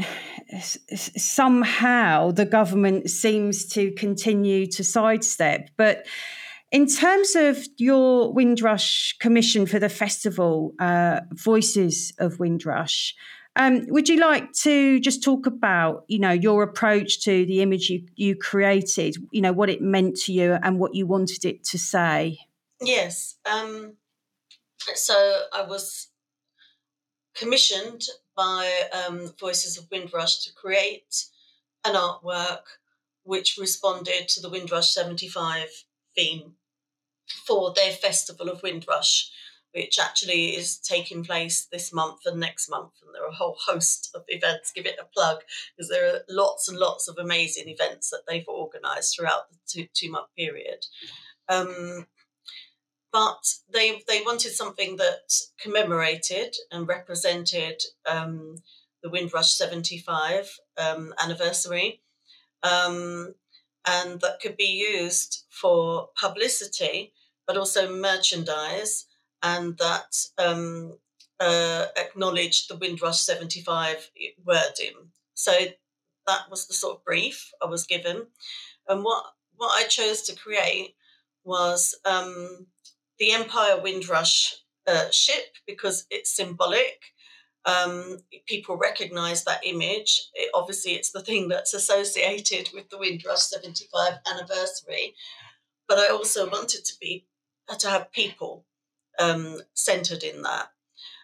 [0.60, 5.70] somehow the government seems to continue to sidestep.
[5.76, 6.06] But
[6.70, 13.14] in terms of your Windrush commission for the festival, uh, Voices of Windrush,
[13.56, 17.88] um, would you like to just talk about, you know, your approach to the image
[17.88, 21.62] you, you created, you know, what it meant to you and what you wanted it
[21.64, 22.38] to say?
[22.80, 23.36] Yes.
[23.50, 23.94] Um,
[24.94, 26.08] so I was
[27.34, 28.02] commissioned
[28.36, 28.70] by
[29.06, 31.26] um, Voices of Windrush to create
[31.84, 32.62] an artwork
[33.22, 35.68] which responded to the Windrush 75
[36.14, 36.54] theme
[37.46, 39.30] for their Festival of Windrush,
[39.74, 42.92] which actually is taking place this month and next month.
[43.04, 44.70] And there are a whole host of events.
[44.72, 45.38] Give it a plug
[45.76, 49.88] because there are lots and lots of amazing events that they've organised throughout the two,
[49.92, 50.86] two month period.
[51.48, 52.06] Um,
[53.12, 58.56] but they they wanted something that commemorated and represented um,
[59.02, 62.00] the Windrush 75 um, anniversary.
[62.62, 63.34] Um,
[63.86, 67.12] and that could be used for publicity,
[67.46, 69.06] but also merchandise
[69.44, 70.98] and that um,
[71.38, 74.10] uh, acknowledged the Windrush 75
[74.44, 75.10] wording.
[75.34, 75.52] So
[76.26, 78.26] that was the sort of brief I was given.
[78.88, 79.24] And what,
[79.56, 80.94] what I chose to create
[81.44, 82.66] was um,
[83.18, 84.54] the Empire Windrush
[84.86, 87.00] uh, ship because it's symbolic.
[87.66, 90.28] Um, people recognize that image.
[90.34, 95.14] It, obviously, it's the thing that's associated with the Windrush 75 anniversary.
[95.86, 97.26] But I also wanted to be
[97.78, 98.64] to have people
[99.18, 100.68] um, centered in that.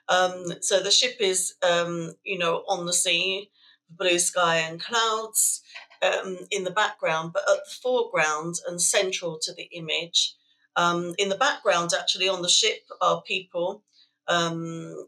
[0.08, 3.50] Um, so the ship is, um, you know, on the sea,
[3.88, 5.62] blue sky and clouds
[6.02, 10.34] um, in the background, but at the foreground and central to the image.
[10.76, 13.84] Um, in the background, actually, on the ship are people,
[14.28, 15.06] um,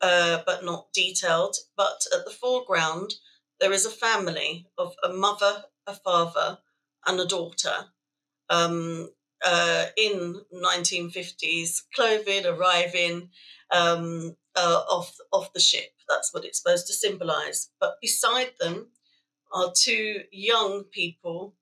[0.00, 1.56] uh, but not detailed.
[1.76, 3.14] But at the foreground,
[3.60, 6.58] there is a family of a mother, a father,
[7.06, 7.86] and a daughter.
[8.50, 9.10] Um,
[9.44, 13.30] uh, in 1950s clothing arriving
[13.72, 15.90] um, uh, off off the ship.
[16.08, 17.70] That's what it's supposed to symbolise.
[17.80, 18.88] But beside them
[19.52, 21.54] are two young people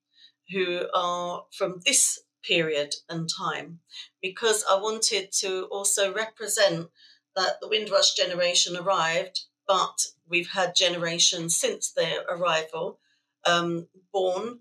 [0.53, 3.81] who are from this period and time,
[4.23, 6.89] because I wanted to also represent
[7.35, 13.01] that the Windrush generation arrived, but we've had generations since their arrival
[13.47, 14.61] um, born,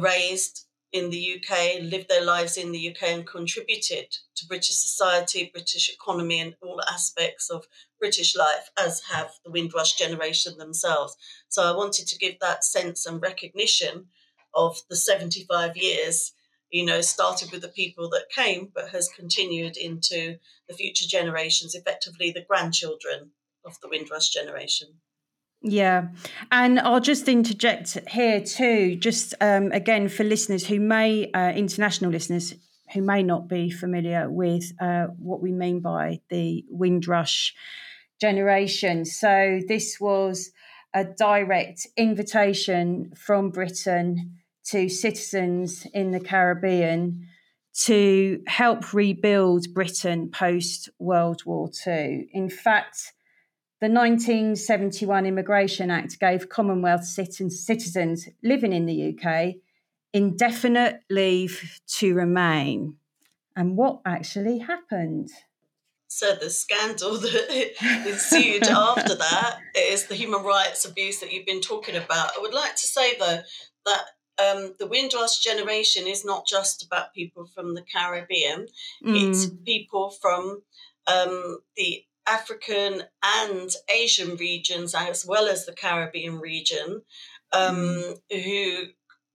[0.00, 5.50] raised, in the UK, lived their lives in the UK, and contributed to British society,
[5.52, 7.66] British economy, and all aspects of
[7.98, 11.16] British life, as have the Windrush generation themselves.
[11.48, 14.06] So I wanted to give that sense and recognition
[14.54, 16.32] of the 75 years
[16.70, 21.74] you know, started with the people that came, but has continued into the future generations,
[21.74, 23.30] effectively the grandchildren
[23.64, 24.88] of the Windrush generation.
[25.62, 26.08] Yeah.
[26.52, 32.10] And I'll just interject here too, just um, again for listeners who may, uh, international
[32.10, 32.54] listeners
[32.92, 37.54] who may not be familiar with uh, what we mean by the Windrush
[38.20, 39.04] generation.
[39.04, 40.52] So this was
[40.94, 47.28] a direct invitation from Britain to citizens in the Caribbean
[47.84, 52.28] to help rebuild Britain post World War II.
[52.32, 53.12] In fact,
[53.80, 59.56] the 1971 Immigration Act gave Commonwealth citizens living in the UK
[60.12, 62.96] indefinite leave to remain.
[63.54, 65.28] And what actually happened?
[66.08, 71.60] So the scandal that ensued after that is the human rights abuse that you've been
[71.60, 72.30] talking about.
[72.36, 73.40] I would like to say though
[73.84, 74.04] that
[74.38, 78.68] um, the Windrush generation is not just about people from the Caribbean;
[79.04, 79.30] mm.
[79.30, 80.62] it's people from
[81.06, 87.02] um, the African and Asian regions, as well as the Caribbean region,
[87.52, 88.18] um, mm.
[88.30, 88.86] who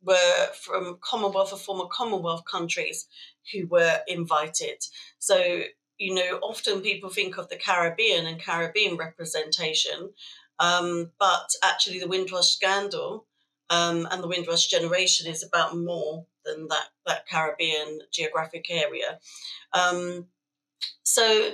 [0.04, 3.08] were from Commonwealth or former Commonwealth countries
[3.54, 4.84] who were invited.
[5.20, 5.62] So,
[5.98, 10.12] you know, often people think of the Caribbean and Caribbean representation,
[10.60, 13.26] um, but actually, the Windrush scandal
[13.70, 19.20] um, and the Windrush generation is about more than that, that Caribbean geographic area.
[19.74, 20.28] Um,
[21.04, 21.52] so,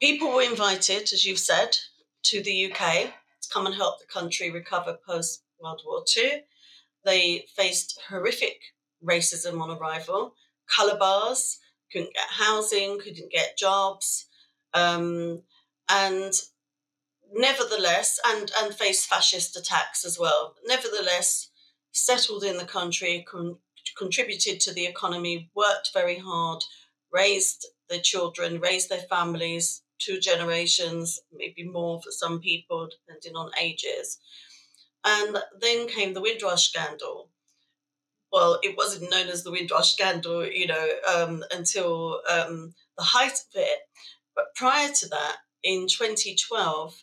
[0.00, 1.76] People were invited, as you've said,
[2.22, 6.44] to the UK to come and help the country recover post World War II.
[7.04, 8.60] They faced horrific
[9.04, 10.34] racism on arrival,
[10.68, 11.58] colour bars,
[11.92, 14.26] couldn't get housing, couldn't get jobs,
[14.72, 15.42] um,
[15.88, 16.32] and
[17.32, 20.54] nevertheless, and, and faced fascist attacks as well.
[20.64, 21.50] Nevertheless,
[21.90, 23.58] settled in the country, con-
[23.96, 26.62] contributed to the economy, worked very hard,
[27.12, 33.50] raised their children, raised their families, two generations, maybe more for some people, depending on
[33.60, 34.18] ages.
[35.04, 37.30] And then came the Windrush scandal.
[38.32, 43.32] Well, it wasn't known as the Windrush scandal, you know, um, until um, the height
[43.32, 43.78] of it.
[44.34, 47.02] But prior to that, in 2012,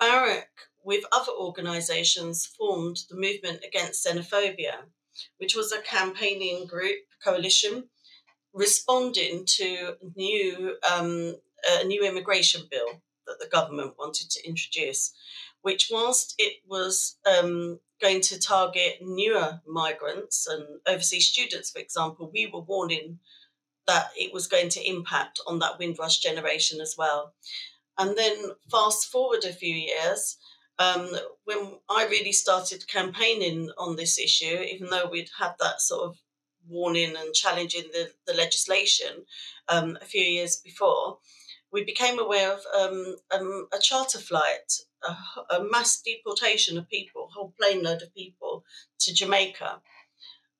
[0.00, 0.46] BARAC,
[0.82, 4.84] with other organisations, formed the Movement Against Xenophobia,
[5.38, 7.88] which was a campaigning group coalition
[8.52, 11.36] responding to new um,
[11.68, 15.12] a new immigration bill that the government wanted to introduce,
[15.62, 22.30] which, whilst it was um, going to target newer migrants and overseas students, for example,
[22.32, 23.18] we were warning
[23.86, 27.34] that it was going to impact on that Windrush generation as well.
[27.98, 28.36] And then
[28.70, 30.38] fast forward a few years,
[30.78, 31.10] um,
[31.44, 36.16] when I really started campaigning on this issue, even though we'd had that sort of
[36.66, 39.26] warning and challenging the, the legislation
[39.68, 41.18] um, a few years before,
[41.72, 47.28] we became aware of um, um, a charter flight, a, a, mass deportation of people,
[47.28, 48.64] a whole plane load of people
[48.98, 49.80] to Jamaica.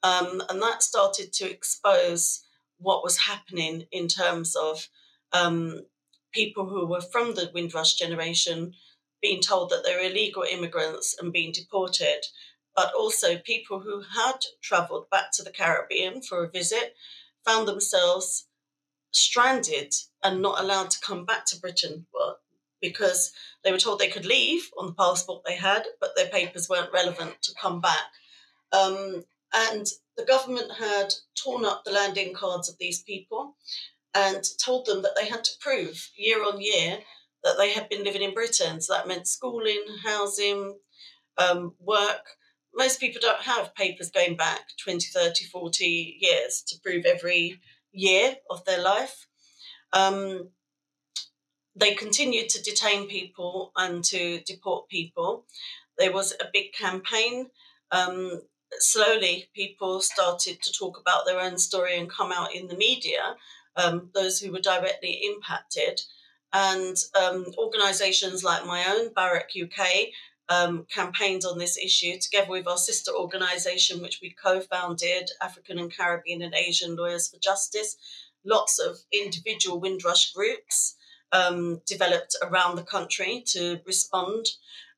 [0.02, 2.42] Um, and that started to expose
[2.78, 4.88] what was happening in terms of
[5.32, 5.84] um,
[6.32, 8.72] people who were from the Windrush generation
[9.20, 12.20] being told that they were illegal immigrants and being deported,
[12.74, 16.94] but also people who had travelled back to the Caribbean for a visit
[17.44, 18.46] found themselves
[19.10, 22.06] stranded and not allowed to come back to Britain
[22.80, 23.32] because
[23.62, 26.92] they were told they could leave on the passport they had, but their papers weren't
[26.92, 28.10] relevant to come back.
[28.72, 29.86] Um, and
[30.16, 33.56] the government had torn up the landing cards of these people
[34.14, 36.98] and told them that they had to prove year on year
[37.42, 38.80] that they had been living in Britain.
[38.80, 40.78] So that meant schooling, housing,
[41.38, 42.26] um, work.
[42.74, 47.60] Most people don't have papers going back 20, 30, 40 years to prove every
[47.92, 49.26] year of their life.
[49.92, 50.50] Um,
[51.76, 55.46] they continued to detain people and to deport people.
[55.98, 57.46] There was a big campaign.
[57.90, 58.42] Um,
[58.78, 63.36] slowly, people started to talk about their own story and come out in the media,
[63.76, 66.00] um, those who were directly impacted.
[66.52, 70.08] And um, organisations like my own, BARAC UK,
[70.50, 75.78] um, campaigned on this issue together with our sister organisation, which we co founded, African
[75.78, 77.96] and Caribbean and Asian Lawyers for Justice.
[78.44, 80.96] Lots of individual Windrush groups
[81.32, 84.46] um, developed around the country to respond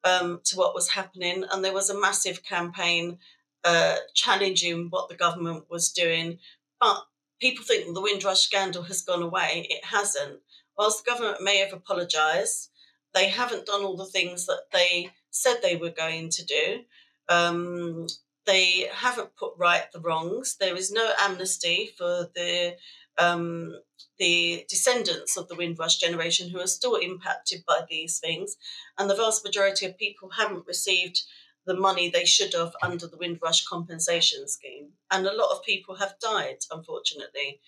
[0.05, 1.45] um, to what was happening.
[1.53, 3.19] And there was a massive campaign
[3.63, 6.39] uh, challenging what the government was doing.
[6.81, 7.05] But
[7.41, 9.67] people think the Windrush scandal has gone away.
[9.69, 10.41] It hasn't.
[10.79, 12.71] Whilst the government may have apologised,
[13.13, 16.81] they haven't done all the things that they said they were going to do.
[17.29, 18.07] Um,
[18.47, 20.57] they haven't put right the wrongs.
[20.59, 22.77] There is no amnesty for the
[23.19, 23.75] um,
[24.19, 28.57] the descendants of the Windrush generation who are still impacted by these things,
[28.99, 31.23] and the vast majority of people haven't received
[31.67, 35.97] the money they should have under the Windrush compensation scheme, and a lot of people
[35.97, 37.61] have died, unfortunately,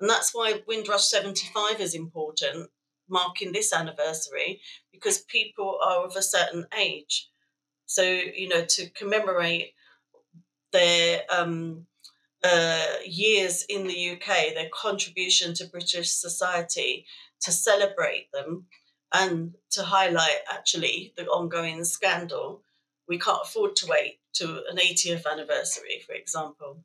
[0.00, 2.70] and that's why Windrush seventy five is important,
[3.10, 4.60] marking this anniversary,
[4.92, 7.28] because people are of a certain age.
[7.86, 9.74] So you know to commemorate
[10.72, 11.86] their um,
[12.44, 17.06] uh, years in the UK, their contribution to British society,
[17.42, 18.66] to celebrate them
[19.12, 22.62] and to highlight actually the ongoing scandal.
[23.08, 26.84] We can't afford to wait to an 80th anniversary, for example.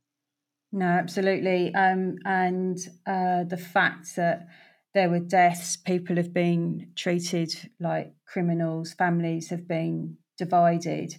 [0.71, 1.73] No, absolutely.
[1.73, 4.47] Um, and uh, the fact that
[4.95, 11.13] there were deaths, people have been treated like criminals, families have been divided.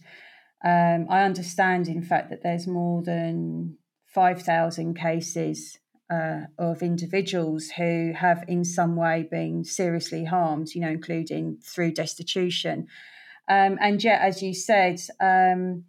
[0.64, 5.78] Um, I understand, in fact, that there's more than 5,000 cases
[6.10, 11.92] uh, of individuals who have in some way been seriously harmed, you know, including through
[11.92, 12.86] destitution.
[13.46, 15.84] Um, and yet, as you said, um,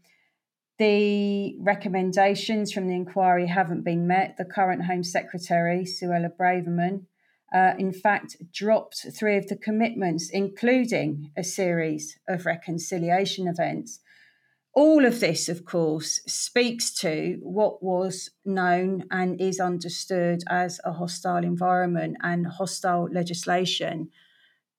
[0.78, 4.36] the recommendations from the inquiry haven't been met.
[4.38, 7.06] The current Home Secretary, Suella Braverman,
[7.54, 14.00] uh, in fact, dropped three of the commitments, including a series of reconciliation events
[14.78, 20.94] all of this, of course, speaks to what was known and is understood as a
[20.94, 24.12] hostile environment and hostile legislation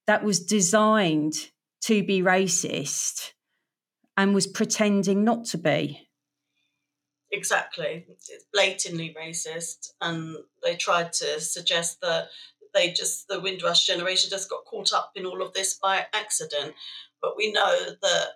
[0.07, 1.51] that was designed
[1.81, 3.33] to be racist
[4.17, 6.09] and was pretending not to be.
[7.33, 8.07] Exactly.
[8.09, 9.95] It's blatantly racist.
[10.01, 12.29] And they tried to suggest that
[12.75, 16.75] they just, the Windrush generation just got caught up in all of this by accident.
[17.21, 18.27] But we know that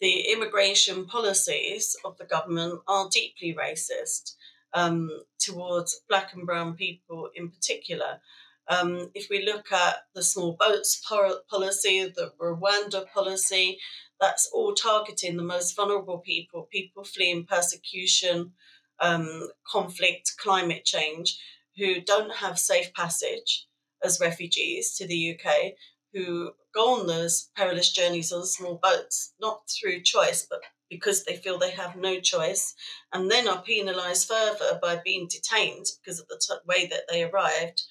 [0.00, 4.34] the immigration policies of the government are deeply racist
[4.74, 8.20] um, towards black and brown people in particular.
[8.68, 11.00] Um, if we look at the small boats
[11.48, 13.78] policy, the Rwanda policy,
[14.20, 18.52] that's all targeting the most vulnerable people, people fleeing persecution,
[18.98, 21.38] um, conflict, climate change,
[21.76, 23.66] who don't have safe passage
[24.02, 25.72] as refugees to the UK,
[26.12, 30.60] who go on those perilous journeys on small boats, not through choice, but
[30.90, 32.74] because they feel they have no choice,
[33.12, 37.24] and then are penalised further by being detained because of the t- way that they
[37.24, 37.82] arrived,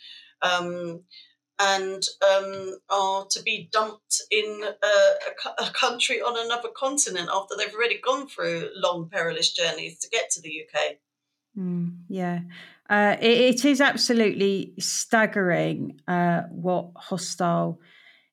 [0.41, 1.01] um,
[1.59, 7.55] and um, are to be dumped in a, a, a, country on another continent after
[7.55, 10.97] they've already gone through long, perilous journeys to get to the UK.
[11.57, 12.41] Mm, yeah.
[12.89, 17.79] Uh, it, it is absolutely staggering uh, what hostile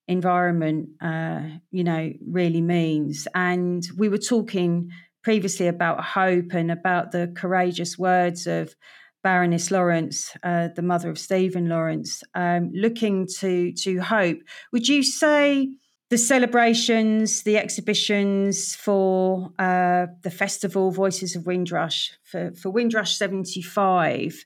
[0.08, 3.26] environment, uh, you know, really means.
[3.34, 4.90] And we were talking
[5.22, 8.74] previously about hope and about the courageous words of
[9.22, 14.38] Baroness Lawrence, uh, the mother of Stephen Lawrence, um, looking to to hope.
[14.72, 15.70] Would you say
[16.12, 23.62] the celebrations, the exhibitions for uh, the festival Voices of Windrush for, for Windrush seventy
[23.62, 24.44] five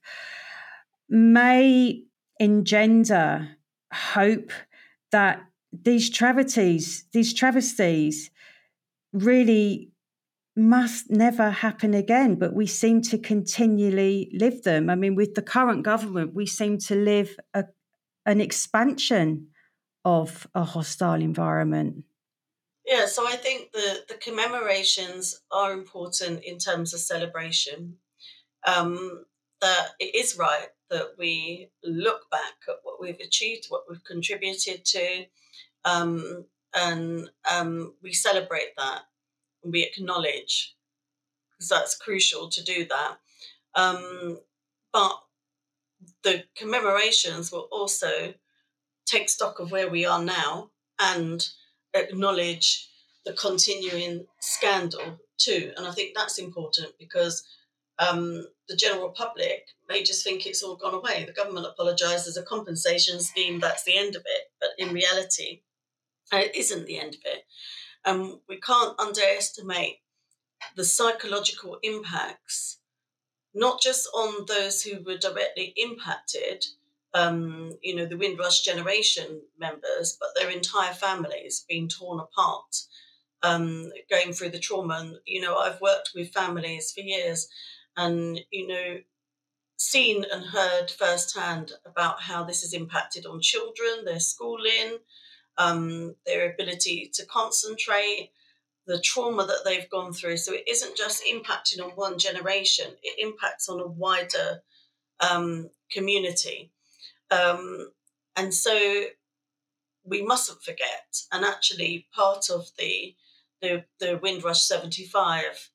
[1.08, 2.04] may
[2.38, 3.48] engender
[3.92, 4.52] hope
[5.10, 5.42] that
[5.72, 8.30] these travesties, these travesties
[9.12, 9.90] really
[10.54, 14.88] must never happen again, but we seem to continually live them.
[14.88, 17.64] I mean, with the current government, we seem to live a,
[18.24, 19.48] an expansion
[20.06, 22.04] of a hostile environment.
[22.86, 27.96] Yeah, so I think the, the commemorations are important in terms of celebration.
[28.64, 29.24] Um,
[29.60, 34.84] that it is right that we look back at what we've achieved, what we've contributed
[34.84, 35.24] to,
[35.84, 36.44] um,
[36.74, 39.02] and um, we celebrate that
[39.64, 40.76] and we acknowledge
[41.50, 43.16] because that's crucial to do that.
[43.74, 44.38] Um,
[44.92, 45.20] but
[46.22, 48.34] the commemorations will also
[49.06, 51.48] take stock of where we are now and
[51.94, 52.88] acknowledge
[53.24, 55.72] the continuing scandal too.
[55.76, 57.46] And I think that's important because
[57.98, 61.24] um, the general public may just think it's all gone away.
[61.24, 64.50] The government apologises a compensation scheme, that's the end of it.
[64.60, 65.62] But in reality,
[66.32, 67.44] it isn't the end of it.
[68.04, 69.98] Um, we can't underestimate
[70.76, 72.78] the psychological impacts,
[73.54, 76.64] not just on those who were directly impacted,
[77.16, 82.76] um, you know, the Windrush generation members, but their entire families being torn apart,
[83.42, 84.98] um, going through the trauma.
[85.00, 87.48] And, you know, I've worked with families for years
[87.96, 88.98] and you know
[89.78, 94.98] seen and heard firsthand about how this has impacted on children, their schooling,
[95.58, 98.30] um, their ability to concentrate,
[98.86, 100.36] the trauma that they've gone through.
[100.36, 104.62] So it isn't just impacting on one generation; it impacts on a wider
[105.20, 106.72] um, community.
[107.30, 107.90] Um,
[108.36, 109.04] and so
[110.04, 111.16] we mustn't forget.
[111.32, 113.14] And actually, part of the
[113.62, 115.70] the, the Windrush 75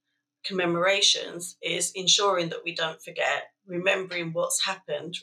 [0.45, 5.18] commemorations is ensuring that we don't forget, remembering what's happened,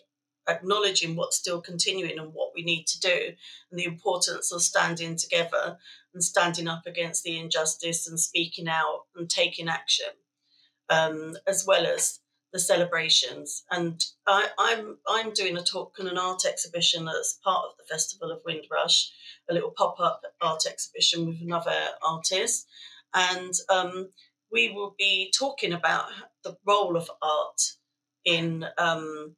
[0.49, 3.33] acknowledging what's still continuing and what we need to do,
[3.71, 5.79] and the importance of standing together
[6.15, 10.11] and standing up against the injustice and speaking out and taking action,
[10.89, 12.21] um, as well as
[12.53, 13.65] the celebrations.
[13.71, 17.77] And I, am I'm, I'm doing a talk and an art exhibition that's part of
[17.79, 19.11] the Festival of Windrush,
[19.51, 22.67] a little pop up art exhibition with another artist,
[23.15, 24.11] and um,
[24.53, 26.07] we will be talking about
[26.45, 27.61] the role of art
[28.25, 29.35] in um,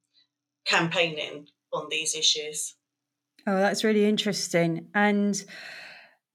[0.67, 2.75] campaigning on these issues.
[3.47, 4.89] Oh, that's really interesting.
[4.95, 5.43] And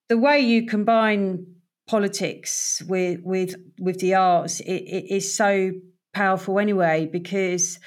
[0.10, 1.46] the way you combine
[1.88, 5.72] politics with with with the arts it, it is so
[6.16, 7.78] powerful anyway because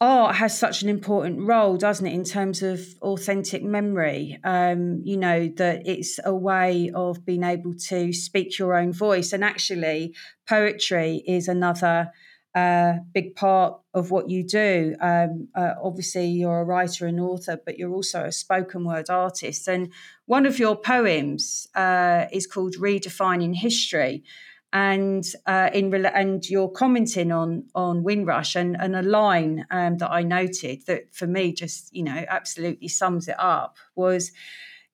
[0.00, 4.38] art has such an important role, doesn't it, in terms of authentic memory?
[4.42, 9.32] Um, you know, that it's a way of being able to speak your own voice.
[9.32, 10.14] And actually,
[10.48, 12.10] poetry is another
[12.54, 14.94] uh, big part of what you do.
[15.00, 19.68] Um, uh, obviously, you're a writer and author, but you're also a spoken word artist.
[19.68, 19.92] And
[20.26, 24.24] one of your poems uh, is called Redefining History
[24.72, 30.10] and uh, in and you're commenting on on Windrush and, and a line um, that
[30.10, 34.32] I noted that for me just you know absolutely sums it up was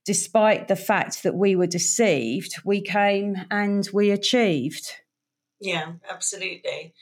[0.05, 4.91] despite the fact that we were deceived we came and we achieved.
[5.61, 6.95] Yeah absolutely.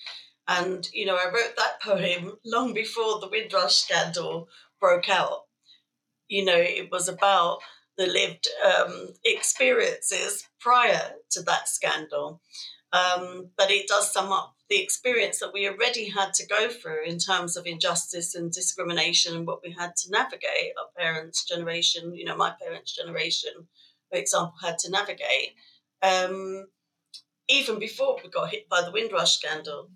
[0.46, 4.48] And you know I wrote that poem long before the Windrush scandal
[4.80, 5.44] broke out.
[6.28, 7.60] You know it was about
[7.96, 12.40] the lived um, experiences prior to that scandal.
[12.92, 17.04] Um, but it does sum up the experience that we already had to go through
[17.06, 20.72] in terms of injustice and discrimination and what we had to navigate.
[20.76, 23.52] Our parents' generation, you know, my parents' generation,
[24.10, 25.54] for example, had to navigate.
[26.02, 26.66] Um,
[27.48, 29.90] even before we got hit by the Windrush scandal,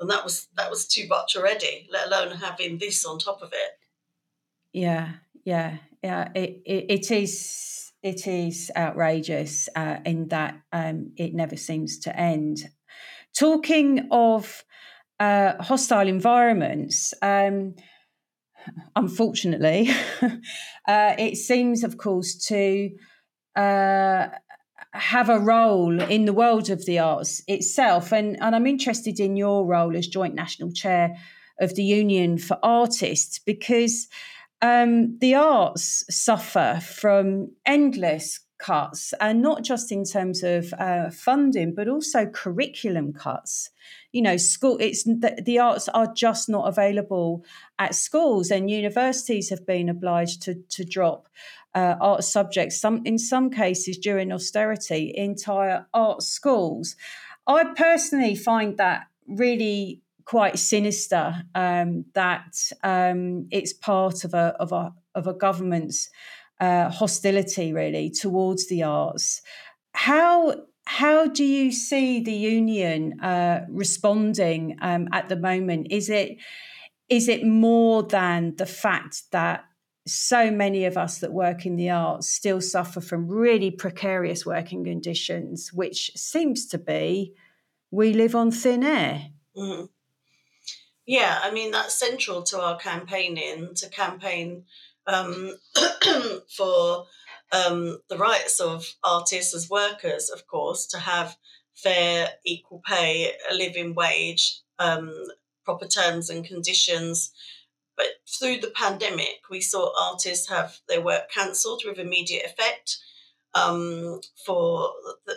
[0.00, 1.88] and that was that was too much already.
[1.90, 3.78] Let alone having this on top of it.
[4.72, 5.12] Yeah,
[5.44, 11.56] yeah, yeah, it, it, it is it is outrageous uh, in that um, it never
[11.56, 12.68] seems to end.
[13.36, 14.62] Talking of
[15.18, 17.74] uh, hostile environments, um,
[18.94, 19.88] unfortunately,
[20.22, 22.90] uh, it seems, of course, to
[23.56, 24.28] uh,
[24.92, 28.12] have a role in the world of the arts itself.
[28.12, 31.16] And, and I'm interested in your role as joint national chair
[31.58, 34.08] of the Union for Artists because
[34.62, 41.74] um, the arts suffer from endless cuts, and not just in terms of uh, funding,
[41.74, 43.70] but also curriculum cuts.
[44.12, 47.44] You know, school it's the, the arts are just not available
[47.78, 51.28] at schools, and universities have been obliged to to drop
[51.74, 52.80] uh, art subjects.
[52.80, 56.96] Some in some cases during austerity, entire art schools.
[57.46, 64.72] I personally find that really quite sinister um, that um, it's part of a of
[64.72, 66.08] a of a government's
[66.60, 69.42] uh, hostility really towards the arts.
[69.92, 70.54] How
[70.86, 75.88] how do you see the union uh, responding um, at the moment?
[75.90, 76.36] Is it
[77.08, 79.64] is it more than the fact that
[80.06, 84.84] so many of us that work in the arts still suffer from really precarious working
[84.84, 87.32] conditions, which seems to be
[87.90, 89.28] we live on thin air.
[89.56, 89.88] Mm.
[91.06, 94.64] Yeah, I mean, that's central to our campaigning to campaign
[95.06, 95.52] um,
[96.56, 97.06] for
[97.52, 101.36] um, the rights of artists as workers, of course, to have
[101.74, 105.12] fair, equal pay, a living wage, um,
[105.64, 107.32] proper terms and conditions.
[107.96, 108.06] But
[108.38, 112.98] through the pandemic, we saw artists have their work cancelled with immediate effect
[113.54, 114.90] um, for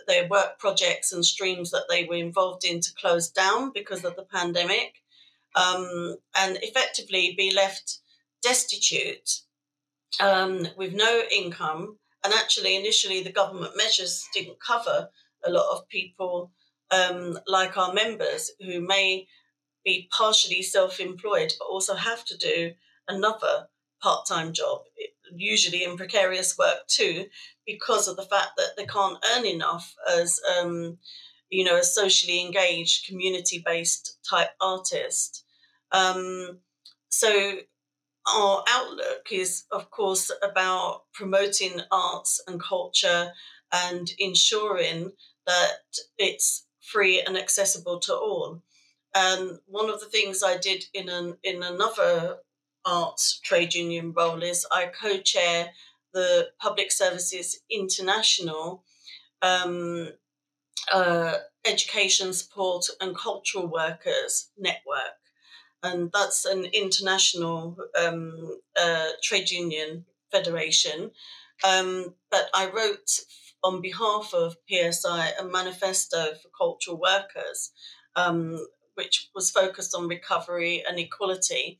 [0.07, 4.15] their work projects and streams that they were involved in to close down because of
[4.15, 4.95] the pandemic
[5.55, 7.99] um, and effectively be left
[8.43, 9.41] destitute
[10.19, 11.97] um, with no income.
[12.23, 15.09] And actually, initially, the government measures didn't cover
[15.45, 16.51] a lot of people
[16.91, 19.27] um, like our members who may
[19.85, 22.71] be partially self employed but also have to do
[23.07, 23.67] another
[24.01, 24.81] part time job,
[25.33, 27.25] usually in precarious work too,
[27.65, 30.97] because of the fact that they can't earn enough as um,
[31.49, 35.43] you know, a socially engaged, community based type artist.
[35.91, 36.59] Um,
[37.09, 37.57] so
[38.35, 43.31] our outlook is, of course, about promoting arts and culture
[43.71, 45.11] and ensuring
[45.45, 45.77] that
[46.17, 48.61] it's free and accessible to all.
[49.15, 52.37] And one of the things I did in an in another
[52.85, 55.69] arts trade union role is I co-chair
[56.13, 58.83] the Public Services International
[59.41, 60.09] um,
[60.91, 61.33] uh,
[61.65, 65.17] Education Support and Cultural Workers Network.
[65.83, 71.11] And that's an international um, uh, trade union federation.
[71.63, 73.19] Um, but I wrote
[73.63, 77.71] on behalf of PSI a manifesto for cultural workers,
[78.15, 78.65] um,
[78.95, 81.79] which was focused on recovery and equality.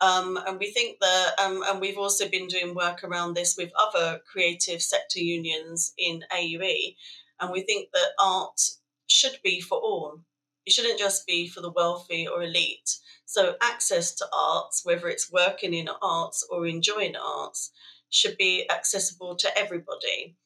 [0.00, 3.72] Um, and we think that, um, and we've also been doing work around this with
[3.78, 6.96] other creative sector unions in AUE.
[7.40, 8.60] And we think that art
[9.06, 10.20] should be for all.
[10.64, 12.98] It shouldn't just be for the wealthy or elite.
[13.24, 17.70] So, access to arts, whether it's working in arts or enjoying arts,
[18.08, 20.36] should be accessible to everybody.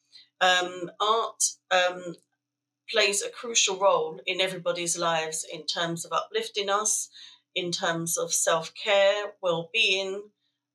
[0.41, 2.15] Um, art um,
[2.89, 7.09] plays a crucial role in everybody's lives in terms of uplifting us,
[7.55, 10.23] in terms of self care, well being,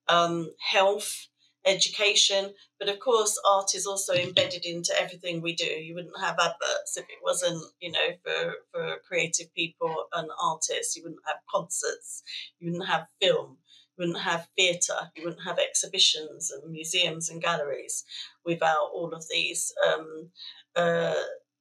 [0.09, 1.29] um, health,
[1.67, 2.53] education.
[2.79, 5.67] But of course, art is also embedded into everything we do.
[5.67, 10.97] You wouldn't have adverts if it wasn't, you know, for, for creative people and artists.
[10.97, 12.23] You wouldn't have concerts.
[12.59, 13.59] You wouldn't have film.
[13.97, 15.11] You wouldn't have theatre.
[15.17, 18.05] You wouldn't have exhibitions and museums and galleries
[18.45, 20.31] without all of these um,
[20.77, 21.15] uh,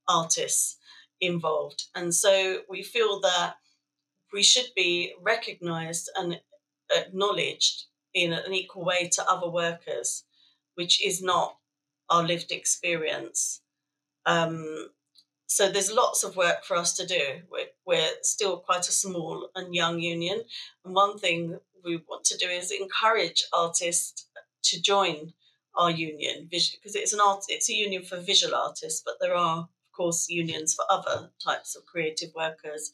[0.07, 0.77] artists
[1.21, 1.85] involved.
[1.95, 3.55] And so we feel that
[4.33, 6.39] we should be recognised and
[6.95, 7.85] acknowledged
[8.15, 10.23] in an equal way to other workers,
[10.73, 11.57] which is not
[12.09, 13.61] our lived experience.
[14.25, 14.87] Um,
[15.45, 17.41] so there's lots of work for us to do.
[17.51, 20.41] We're, we're, still quite a small and young union,
[20.83, 24.25] and one thing we want to do is encourage artists
[24.63, 25.33] to join
[25.75, 29.67] our union because it's an art it's a union for visual artists, but there are
[29.95, 32.91] of course, unions for other types of creative workers.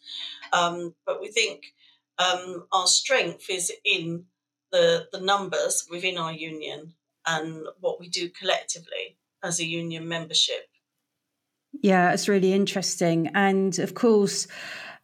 [0.53, 1.74] Um, but we think
[2.19, 4.26] um, our strength is in
[4.72, 6.93] the, the numbers within our union
[7.26, 10.67] and what we do collectively as a union membership.
[11.82, 13.30] Yeah, it's really interesting.
[13.34, 14.47] And of course,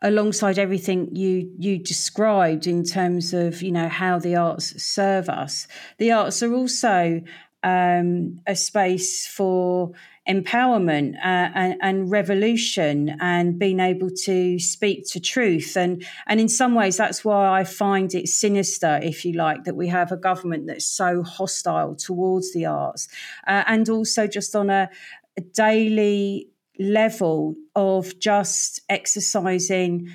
[0.01, 5.68] alongside everything you you described in terms of you know how the arts serve us
[5.97, 7.20] the arts are also
[7.63, 9.91] um, a space for
[10.28, 15.78] empowerment uh, and, and, revolution and being able to speak to truth.
[15.78, 19.75] And and in some ways that's why I find it sinister if you like that
[19.75, 23.07] we have a government that's so hostile towards the arts
[23.47, 24.89] uh, and also just on a,
[25.38, 26.49] a daily
[26.80, 30.09] level of just exercising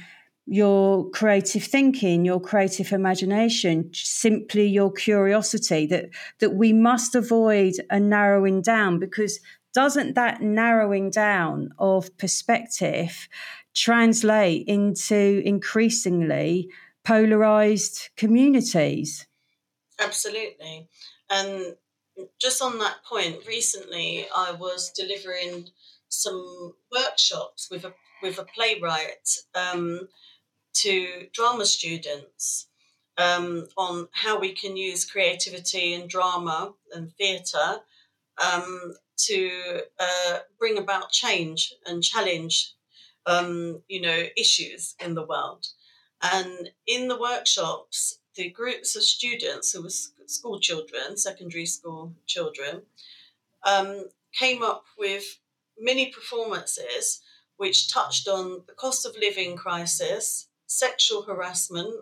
[0.46, 6.06] your creative thinking your creative imagination simply your curiosity that
[6.40, 9.38] that we must avoid a narrowing down because
[9.75, 13.29] doesn't that narrowing down of perspective
[13.75, 16.68] translate into increasingly
[17.05, 19.27] polarized communities?
[19.99, 20.89] Absolutely.
[21.31, 21.77] And
[22.41, 25.68] just on that point, recently I was delivering
[26.09, 30.09] some workshops with a with a playwright um,
[30.75, 32.68] to drama students
[33.18, 37.81] um, on how we can use creativity and drama and theatre
[38.43, 38.95] um,
[39.27, 42.75] to uh, bring about change and challenge,
[43.27, 45.66] um, you know, issues in the world.
[46.23, 49.91] And in the workshops, the groups of students who were
[50.27, 52.83] school children, secondary school children,
[53.64, 55.39] um, came up with
[55.79, 57.20] many performances
[57.57, 61.95] which touched on the cost of living crisis, sexual harassment,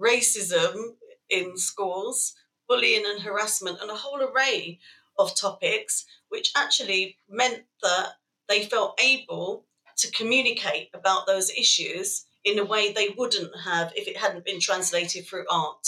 [0.00, 0.94] racism
[1.30, 2.34] in schools,
[2.68, 4.78] bullying and harassment, and a whole array
[5.18, 8.14] of topics, which actually meant that
[8.48, 14.06] they felt able to communicate about those issues in a way they wouldn't have if
[14.06, 15.86] it hadn't been translated through art.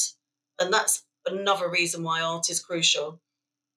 [0.59, 3.21] And that's another reason why art is crucial,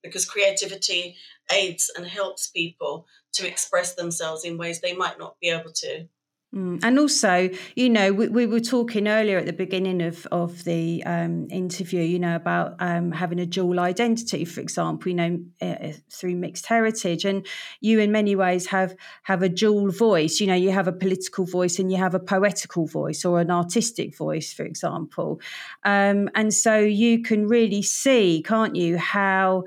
[0.03, 1.17] because creativity
[1.51, 6.07] aids and helps people to express themselves in ways they might not be able to.
[6.53, 6.79] Mm.
[6.81, 11.03] And also, you know, we, we, were talking earlier at the beginning of of the
[11.05, 15.91] um, interview, you know, about um, having a dual identity, for example, you know, uh,
[16.09, 17.45] through mixed heritage, and
[17.81, 20.39] you, in many ways, have have a dual voice.
[20.39, 23.51] You know, you have a political voice and you have a poetical voice or an
[23.51, 25.39] artistic voice, for example,
[25.83, 29.65] um, and so you can really see, can't you, how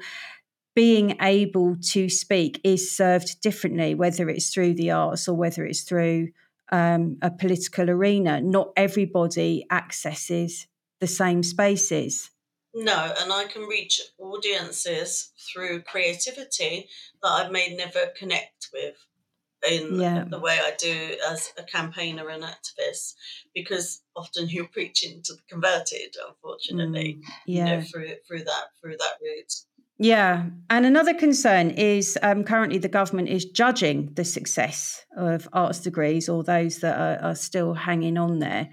[0.75, 5.83] being able to speak is served differently, whether it's through the arts or whether it's
[5.83, 6.31] through
[6.71, 8.41] um, a political arena.
[8.41, 10.67] Not everybody accesses
[11.01, 12.31] the same spaces.
[12.75, 16.89] No, and I can reach audiences through creativity
[17.23, 18.97] that I may never connect with
[19.69, 20.25] in yeah.
[20.29, 23.15] the way I do as a campaigner and activist,
[23.55, 27.21] because often you're preaching to the converted, unfortunately.
[27.21, 27.59] Mm, yeah.
[27.59, 29.53] You know, through through that through that route.
[29.99, 30.47] Yeah.
[30.69, 36.29] And another concern is um, currently the government is judging the success of arts degrees
[36.29, 38.71] or those that are, are still hanging on there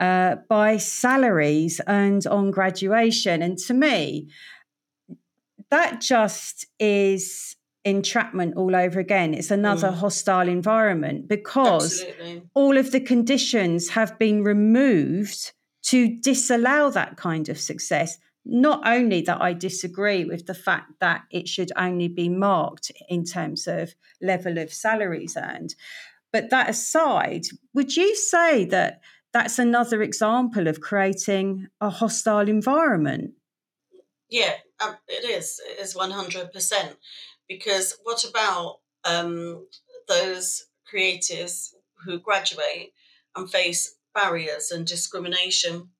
[0.00, 3.42] uh, by salaries earned on graduation.
[3.42, 4.28] And to me,
[5.70, 9.32] that just is entrapment all over again.
[9.32, 9.94] It's another mm.
[9.94, 12.42] hostile environment because Absolutely.
[12.54, 15.52] all of the conditions have been removed
[15.84, 18.18] to disallow that kind of success.
[18.48, 23.24] Not only that I disagree with the fact that it should only be marked in
[23.24, 25.74] terms of level of salaries earned,
[26.32, 29.00] but that aside, would you say that
[29.32, 33.32] that's another example of creating a hostile environment?
[34.28, 35.60] Yeah, um, it is.
[35.64, 36.96] It is 100%.
[37.48, 39.66] Because what about um,
[40.08, 41.74] those creatives
[42.04, 42.92] who graduate
[43.36, 45.90] and face barriers and discrimination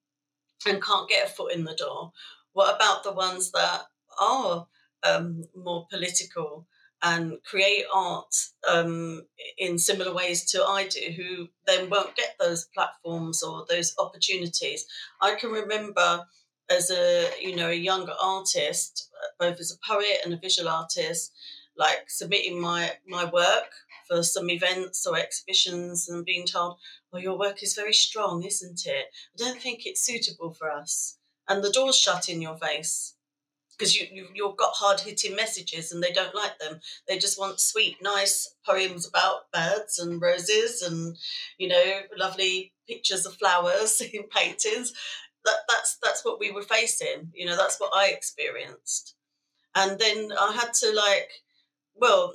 [0.66, 2.12] and can't get a foot in the door?
[2.56, 3.82] What about the ones that
[4.18, 4.66] are
[5.02, 6.66] um, more political
[7.02, 8.34] and create art
[8.66, 9.26] um,
[9.58, 14.86] in similar ways to I do, who then won't get those platforms or those opportunities?
[15.20, 16.24] I can remember
[16.70, 21.34] as a you know a younger artist, both as a poet and a visual artist,
[21.76, 23.70] like submitting my my work
[24.08, 26.78] for some events or exhibitions and being told,
[27.12, 29.08] "Well, your work is very strong, isn't it?
[29.34, 31.15] I don't think it's suitable for us."
[31.48, 33.14] And the door's shut in your face
[33.76, 36.80] because you, you you've got hard hitting messages and they don't like them.
[37.06, 41.16] They just want sweet, nice poems about birds and roses and
[41.58, 44.92] you know lovely pictures of flowers in paintings.
[45.44, 47.30] That that's that's what we were facing.
[47.34, 49.14] You know that's what I experienced,
[49.74, 51.30] and then I had to like,
[51.94, 52.34] well,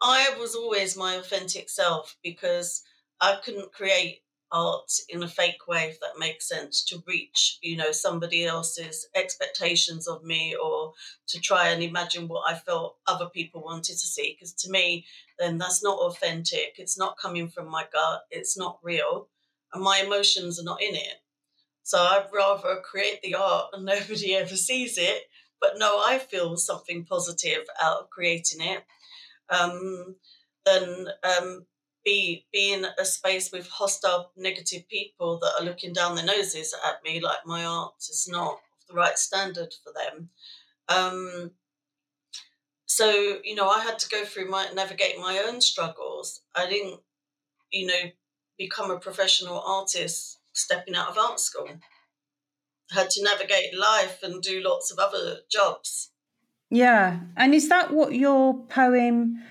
[0.00, 2.82] I was always my authentic self because
[3.20, 4.20] I couldn't create
[4.52, 9.06] art in a fake way, if that makes sense, to reach, you know, somebody else's
[9.14, 10.92] expectations of me or
[11.28, 14.34] to try and imagine what I felt other people wanted to see.
[14.34, 15.06] Because to me,
[15.38, 16.74] then that's not authentic.
[16.78, 18.22] It's not coming from my gut.
[18.30, 19.28] It's not real.
[19.72, 21.22] And my emotions are not in it.
[21.82, 25.22] So I'd rather create the art and nobody ever sees it,
[25.60, 28.84] but no, I feel something positive out of creating it.
[29.50, 30.16] Um,
[30.68, 31.66] than um,
[32.08, 36.74] be be in a space with hostile, negative people that are looking down their noses
[36.86, 40.30] at me, like my art is not the right standard for them.
[40.88, 41.50] Um,
[42.86, 43.10] so
[43.44, 46.40] you know, I had to go through my navigate my own struggles.
[46.54, 47.00] I didn't,
[47.70, 48.10] you know,
[48.56, 51.68] become a professional artist stepping out of art school.
[52.90, 56.10] I had to navigate life and do lots of other jobs.
[56.70, 59.42] Yeah, and is that what your poem?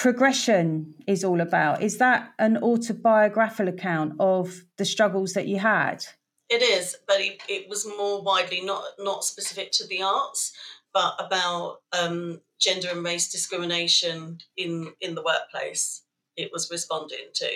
[0.00, 1.82] Progression is all about.
[1.82, 6.02] Is that an autobiographical account of the struggles that you had?
[6.48, 10.52] It is, but it, it was more widely not not specific to the arts,
[10.94, 16.02] but about um, gender and race discrimination in in the workplace.
[16.34, 17.48] It was responding to,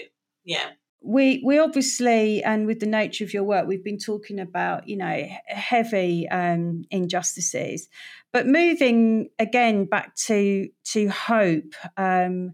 [0.44, 0.72] yeah
[1.04, 4.96] we we obviously and with the nature of your work we've been talking about you
[4.96, 7.88] know heavy um, injustices
[8.34, 12.52] but moving again back to to hope um,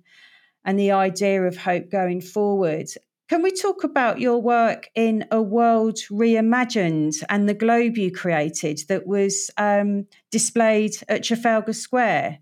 [0.64, 2.86] and the idea of hope going forward
[3.28, 8.80] can we talk about your work in a world reimagined and the globe you created
[8.88, 12.38] that was um, displayed at trafalgar square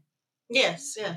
[0.51, 1.17] yes yeah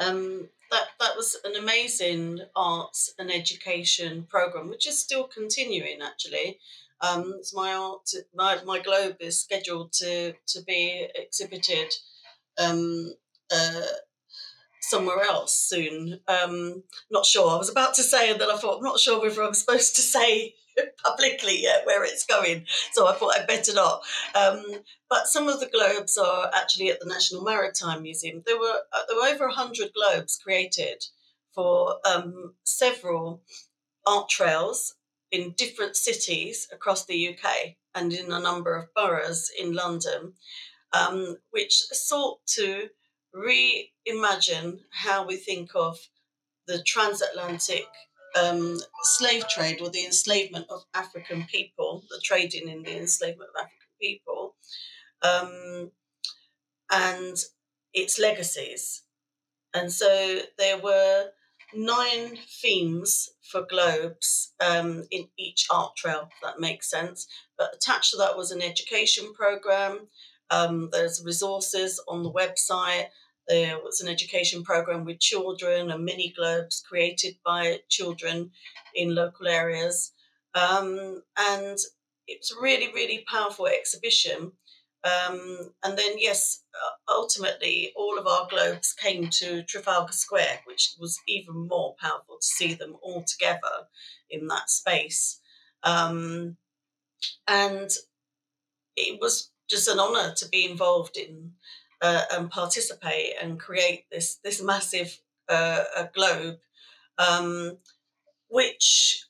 [0.00, 6.58] um, that that was an amazing arts and education program, which is still continuing actually.
[7.02, 11.92] Um, my art, my, my globe is scheduled to to be exhibited
[12.58, 13.12] um,
[13.50, 13.82] uh,
[14.80, 16.20] somewhere else soon.
[16.28, 17.50] Um, not sure.
[17.50, 19.96] I was about to say, and then I thought, I'm not sure whether I'm supposed
[19.96, 20.54] to say
[21.04, 22.64] publicly yet where it's going.
[22.92, 24.02] So I thought I'd better not.
[24.34, 24.64] Um,
[25.08, 28.42] but some of the globes are actually at the National Maritime Museum.
[28.46, 31.04] There were uh, there were over hundred globes created
[31.54, 33.42] for um, several
[34.06, 34.94] art trails
[35.32, 40.32] in different cities across the UK and in a number of boroughs in London,
[40.92, 42.88] um, which sought to
[43.34, 45.98] reimagine how we think of
[46.66, 47.86] the transatlantic
[48.40, 53.64] um, slave trade or the enslavement of African people, the trading in the enslavement of
[53.64, 54.54] African people,
[55.22, 55.90] um,
[56.92, 57.36] and
[57.92, 59.02] its legacies.
[59.74, 61.30] And so there were
[61.74, 67.26] nine themes for globes um, in each art trail, that makes sense.
[67.58, 70.08] But attached to that was an education program.
[70.50, 73.06] Um, there's resources on the website.
[73.48, 78.50] There was an education program with children and mini globes created by children
[78.94, 80.12] in local areas.
[80.54, 81.78] Um, and
[82.26, 84.52] it's a really, really powerful exhibition.
[85.02, 90.94] Um, and then, yes, uh, ultimately, all of our globes came to Trafalgar Square, which
[90.98, 93.88] was even more powerful to see them all together
[94.28, 95.40] in that space.
[95.82, 96.56] Um,
[97.48, 97.90] and
[98.96, 101.52] it was just an honour to be involved in
[102.02, 105.84] uh, and participate and create this this massive uh,
[106.14, 106.58] globe,
[107.18, 107.78] um,
[108.48, 109.24] which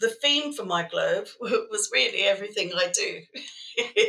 [0.00, 3.20] the theme for my globe was really everything I do,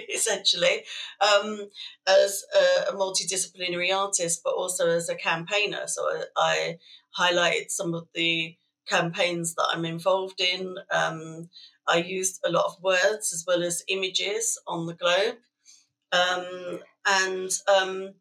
[0.14, 0.84] essentially,
[1.22, 1.70] um,
[2.08, 5.88] as a, a, multidisciplinary artist, but also as a campaigner.
[5.88, 6.78] So I, I,
[7.20, 8.56] highlighted some of the
[8.88, 10.78] campaigns that I'm involved in.
[10.90, 11.50] Um,
[11.86, 15.36] I used a lot of words as well as images on the globe.
[16.14, 18.14] Um, and um,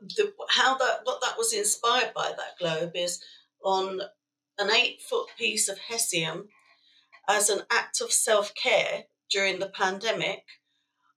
[0.00, 3.20] the, how that what that was inspired by that globe is
[3.62, 4.00] on
[4.58, 6.48] an eight foot piece of hessian
[7.28, 10.44] as an act of self care during the pandemic.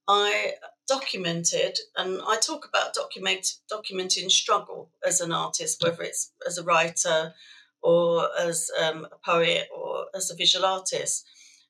[0.07, 0.55] I
[0.87, 6.63] documented, and I talk about document documenting struggle as an artist, whether it's as a
[6.63, 7.33] writer
[7.81, 11.25] or as um, a poet or as a visual artist.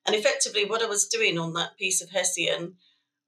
[0.06, 2.74] And effectively, what I was doing on that piece of hessian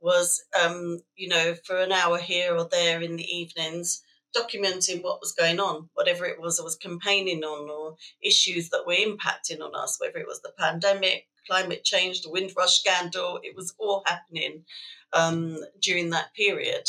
[0.01, 4.03] was, um, you know, for an hour here or there in the evenings,
[4.37, 8.85] documenting what was going on, whatever it was I was campaigning on, or issues that
[8.87, 13.55] were impacting on us, whether it was the pandemic, climate change, the Windrush scandal, it
[13.57, 14.65] was all happening
[15.13, 16.89] um, during that period.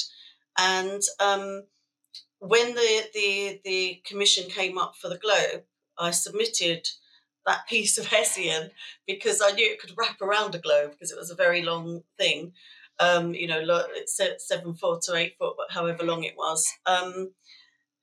[0.57, 1.63] And um,
[2.39, 5.63] when the, the, the commission came up for the Globe,
[5.97, 6.87] I submitted
[7.45, 8.71] that piece of Hessian
[9.07, 12.03] because I knew it could wrap around a globe because it was a very long
[12.17, 12.53] thing
[12.99, 13.61] um, you know,
[13.95, 16.67] it's seven foot to eight foot, but however long it was.
[16.85, 17.31] Um,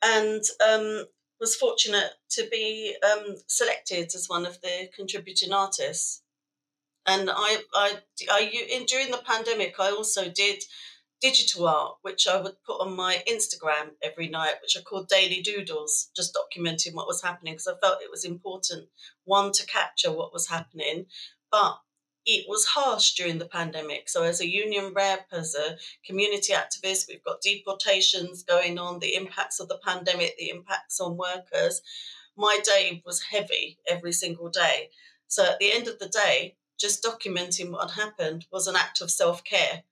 [0.02, 1.04] and um,
[1.40, 6.22] was fortunate to be um, selected as one of the contributing artists.
[7.06, 7.98] And I, I,
[8.30, 10.62] I, in, during the pandemic, I also did
[11.20, 15.40] digital art, which I would put on my Instagram every night, which I called Daily
[15.40, 18.88] Doodles, just documenting what was happening because I felt it was important,
[19.24, 21.06] one, to capture what was happening,
[21.50, 21.78] but
[22.24, 24.08] it was harsh during the pandemic.
[24.08, 29.16] So, as a union rep, as a community activist, we've got deportations going on, the
[29.16, 31.82] impacts of the pandemic, the impacts on workers.
[32.36, 34.90] My day was heavy every single day.
[35.26, 39.10] So, at the end of the day, just documenting what happened was an act of
[39.10, 39.82] self care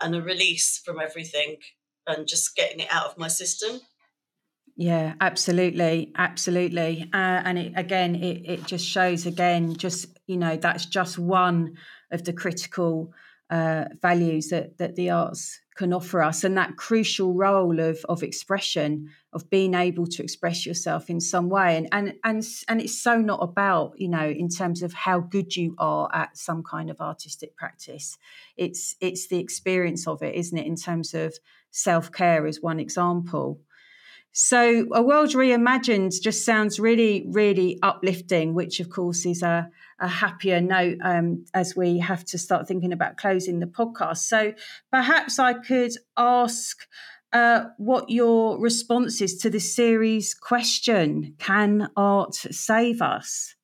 [0.00, 1.56] and a release from everything
[2.06, 3.80] and just getting it out of my system.
[4.80, 10.56] Yeah, absolutely, absolutely, uh, and it, again, it, it just shows again, just you know,
[10.56, 11.74] that's just one
[12.12, 13.12] of the critical
[13.50, 18.22] uh, values that that the arts can offer us, and that crucial role of of
[18.22, 23.02] expression, of being able to express yourself in some way, and and and and it's
[23.02, 26.88] so not about you know in terms of how good you are at some kind
[26.88, 28.16] of artistic practice.
[28.56, 30.66] It's it's the experience of it, isn't it?
[30.66, 31.34] In terms of
[31.72, 33.60] self care, is one example.
[34.32, 40.08] So, a world reimagined just sounds really, really uplifting, which of course is a, a
[40.08, 44.18] happier note um, as we have to start thinking about closing the podcast.
[44.18, 44.52] So,
[44.92, 46.86] perhaps I could ask
[47.32, 53.54] uh, what your response is to this series question Can art save us?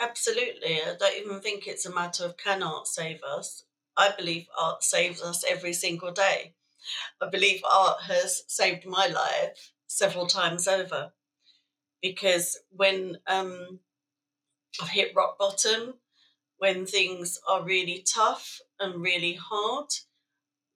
[0.00, 0.80] Absolutely.
[0.82, 3.64] I don't even think it's a matter of can art save us.
[3.96, 6.54] I believe art saves us every single day.
[7.20, 11.12] I believe art has saved my life several times over
[12.00, 13.80] because when um,
[14.80, 15.94] I've hit rock bottom,
[16.58, 19.88] when things are really tough and really hard,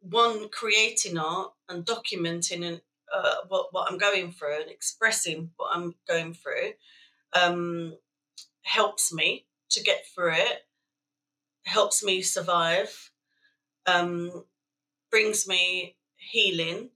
[0.01, 2.81] one creating art and documenting and
[3.15, 6.73] uh, what what I'm going through and expressing what I'm going through
[7.33, 7.97] um,
[8.63, 10.67] helps me to get through it,
[11.65, 13.11] helps me survive,
[13.87, 14.45] um,
[15.11, 16.91] brings me healing,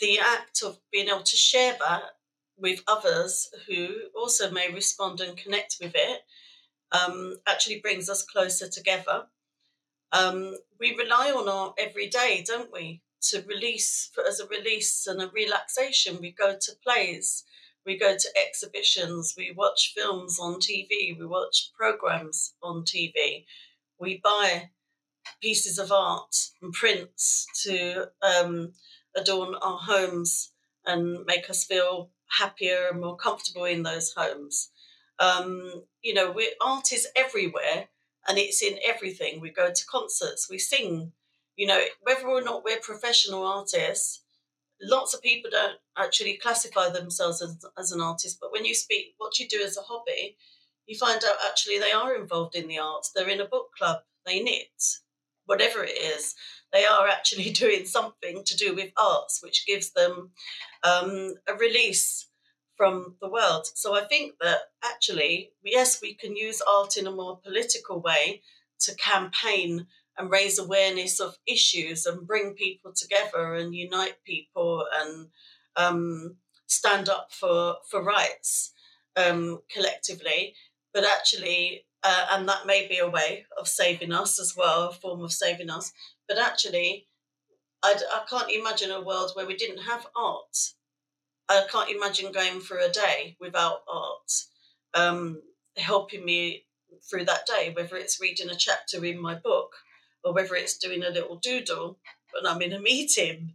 [0.00, 2.02] the act of being able to share that
[2.56, 6.22] with others who also may respond and connect with it
[6.92, 9.26] um, actually brings us closer together.
[10.12, 13.02] Um, we rely on our every day, don't we?
[13.30, 17.44] To release, as a release and a relaxation, we go to plays,
[17.84, 23.44] we go to exhibitions, we watch films on TV, we watch programs on TV,
[23.98, 24.70] we buy
[25.42, 28.72] pieces of art and prints to um,
[29.16, 30.52] adorn our homes
[30.84, 34.70] and make us feel happier and more comfortable in those homes.
[35.18, 37.88] Um, you know, we art is everywhere
[38.26, 39.40] and it's in everything.
[39.40, 41.12] We go to concerts, we sing.
[41.56, 44.22] You know, whether or not we're professional artists,
[44.80, 48.38] lots of people don't actually classify themselves as, as an artist.
[48.40, 50.36] But when you speak what you do as a hobby,
[50.86, 53.10] you find out actually they are involved in the arts.
[53.14, 54.70] They're in a book club, they knit,
[55.46, 56.34] whatever it is.
[56.72, 60.30] They are actually doing something to do with arts, which gives them
[60.82, 62.28] um, a release
[62.76, 63.66] from the world.
[63.74, 68.42] So I think that actually, yes, we can use art in a more political way
[68.80, 75.28] to campaign and raise awareness of issues and bring people together and unite people and
[75.76, 78.72] um, stand up for for rights
[79.16, 80.54] um, collectively.
[80.92, 84.92] But actually, uh, and that may be a way of saving us as well, a
[84.92, 85.92] form of saving us.
[86.28, 87.08] But actually,
[87.82, 90.56] I, I can't imagine a world where we didn't have art
[91.48, 94.32] I can't imagine going for a day without art
[94.94, 95.40] um,
[95.76, 96.66] helping me
[97.08, 99.74] through that day, whether it's reading a chapter in my book
[100.22, 101.98] or whether it's doing a little doodle
[102.32, 103.54] when I'm in a meeting.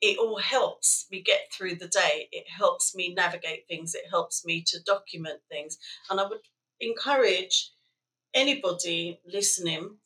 [0.00, 2.28] It all helps me get through the day.
[2.32, 3.94] It helps me navigate things.
[3.94, 5.78] It helps me to document things.
[6.10, 6.40] And I would
[6.80, 7.70] encourage
[8.34, 9.98] anybody listening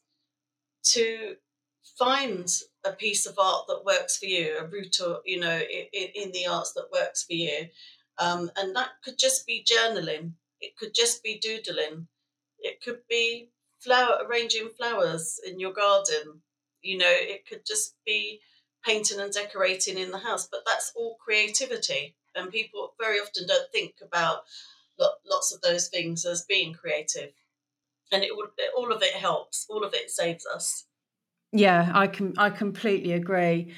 [0.85, 1.37] to
[1.99, 2.49] find
[2.85, 6.33] a piece of art that works for you, a route or, you know, in, in
[6.33, 7.67] the arts that works for you.
[8.19, 10.33] Um, and that could just be journaling.
[10.61, 12.09] It could just be doodling.
[12.59, 16.43] It could be flower arranging flowers in your garden.
[16.83, 18.41] You know, it could just be
[18.85, 20.49] painting and decorating in the house.
[20.51, 24.45] But that's all creativity, and people very often don't think about
[24.99, 27.33] lots of those things as being creative.
[28.11, 28.31] And it
[28.77, 29.67] all of it helps.
[29.69, 30.88] All of it saves us.
[31.53, 33.73] Yeah, I can I completely agree.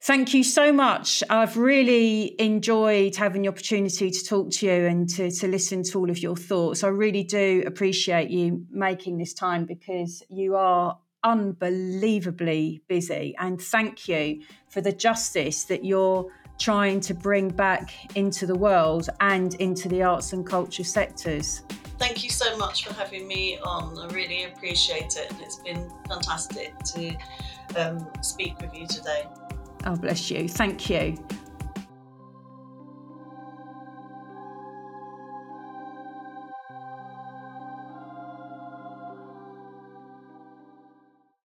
[0.00, 1.22] Thank you so much.
[1.30, 6.00] I've really enjoyed having the opportunity to talk to you and to, to listen to
[6.00, 6.82] all of your thoughts.
[6.82, 13.36] I really do appreciate you making this time because you are unbelievably busy.
[13.38, 19.08] And thank you for the justice that you're trying to bring back into the world
[19.20, 21.62] and into the arts and culture sectors
[22.02, 23.96] thank you so much for having me on.
[23.96, 27.16] I really appreciate it, and it's been fantastic to
[27.76, 29.24] um, speak with you today.
[29.86, 30.48] Oh, bless you.
[30.48, 31.16] Thank you.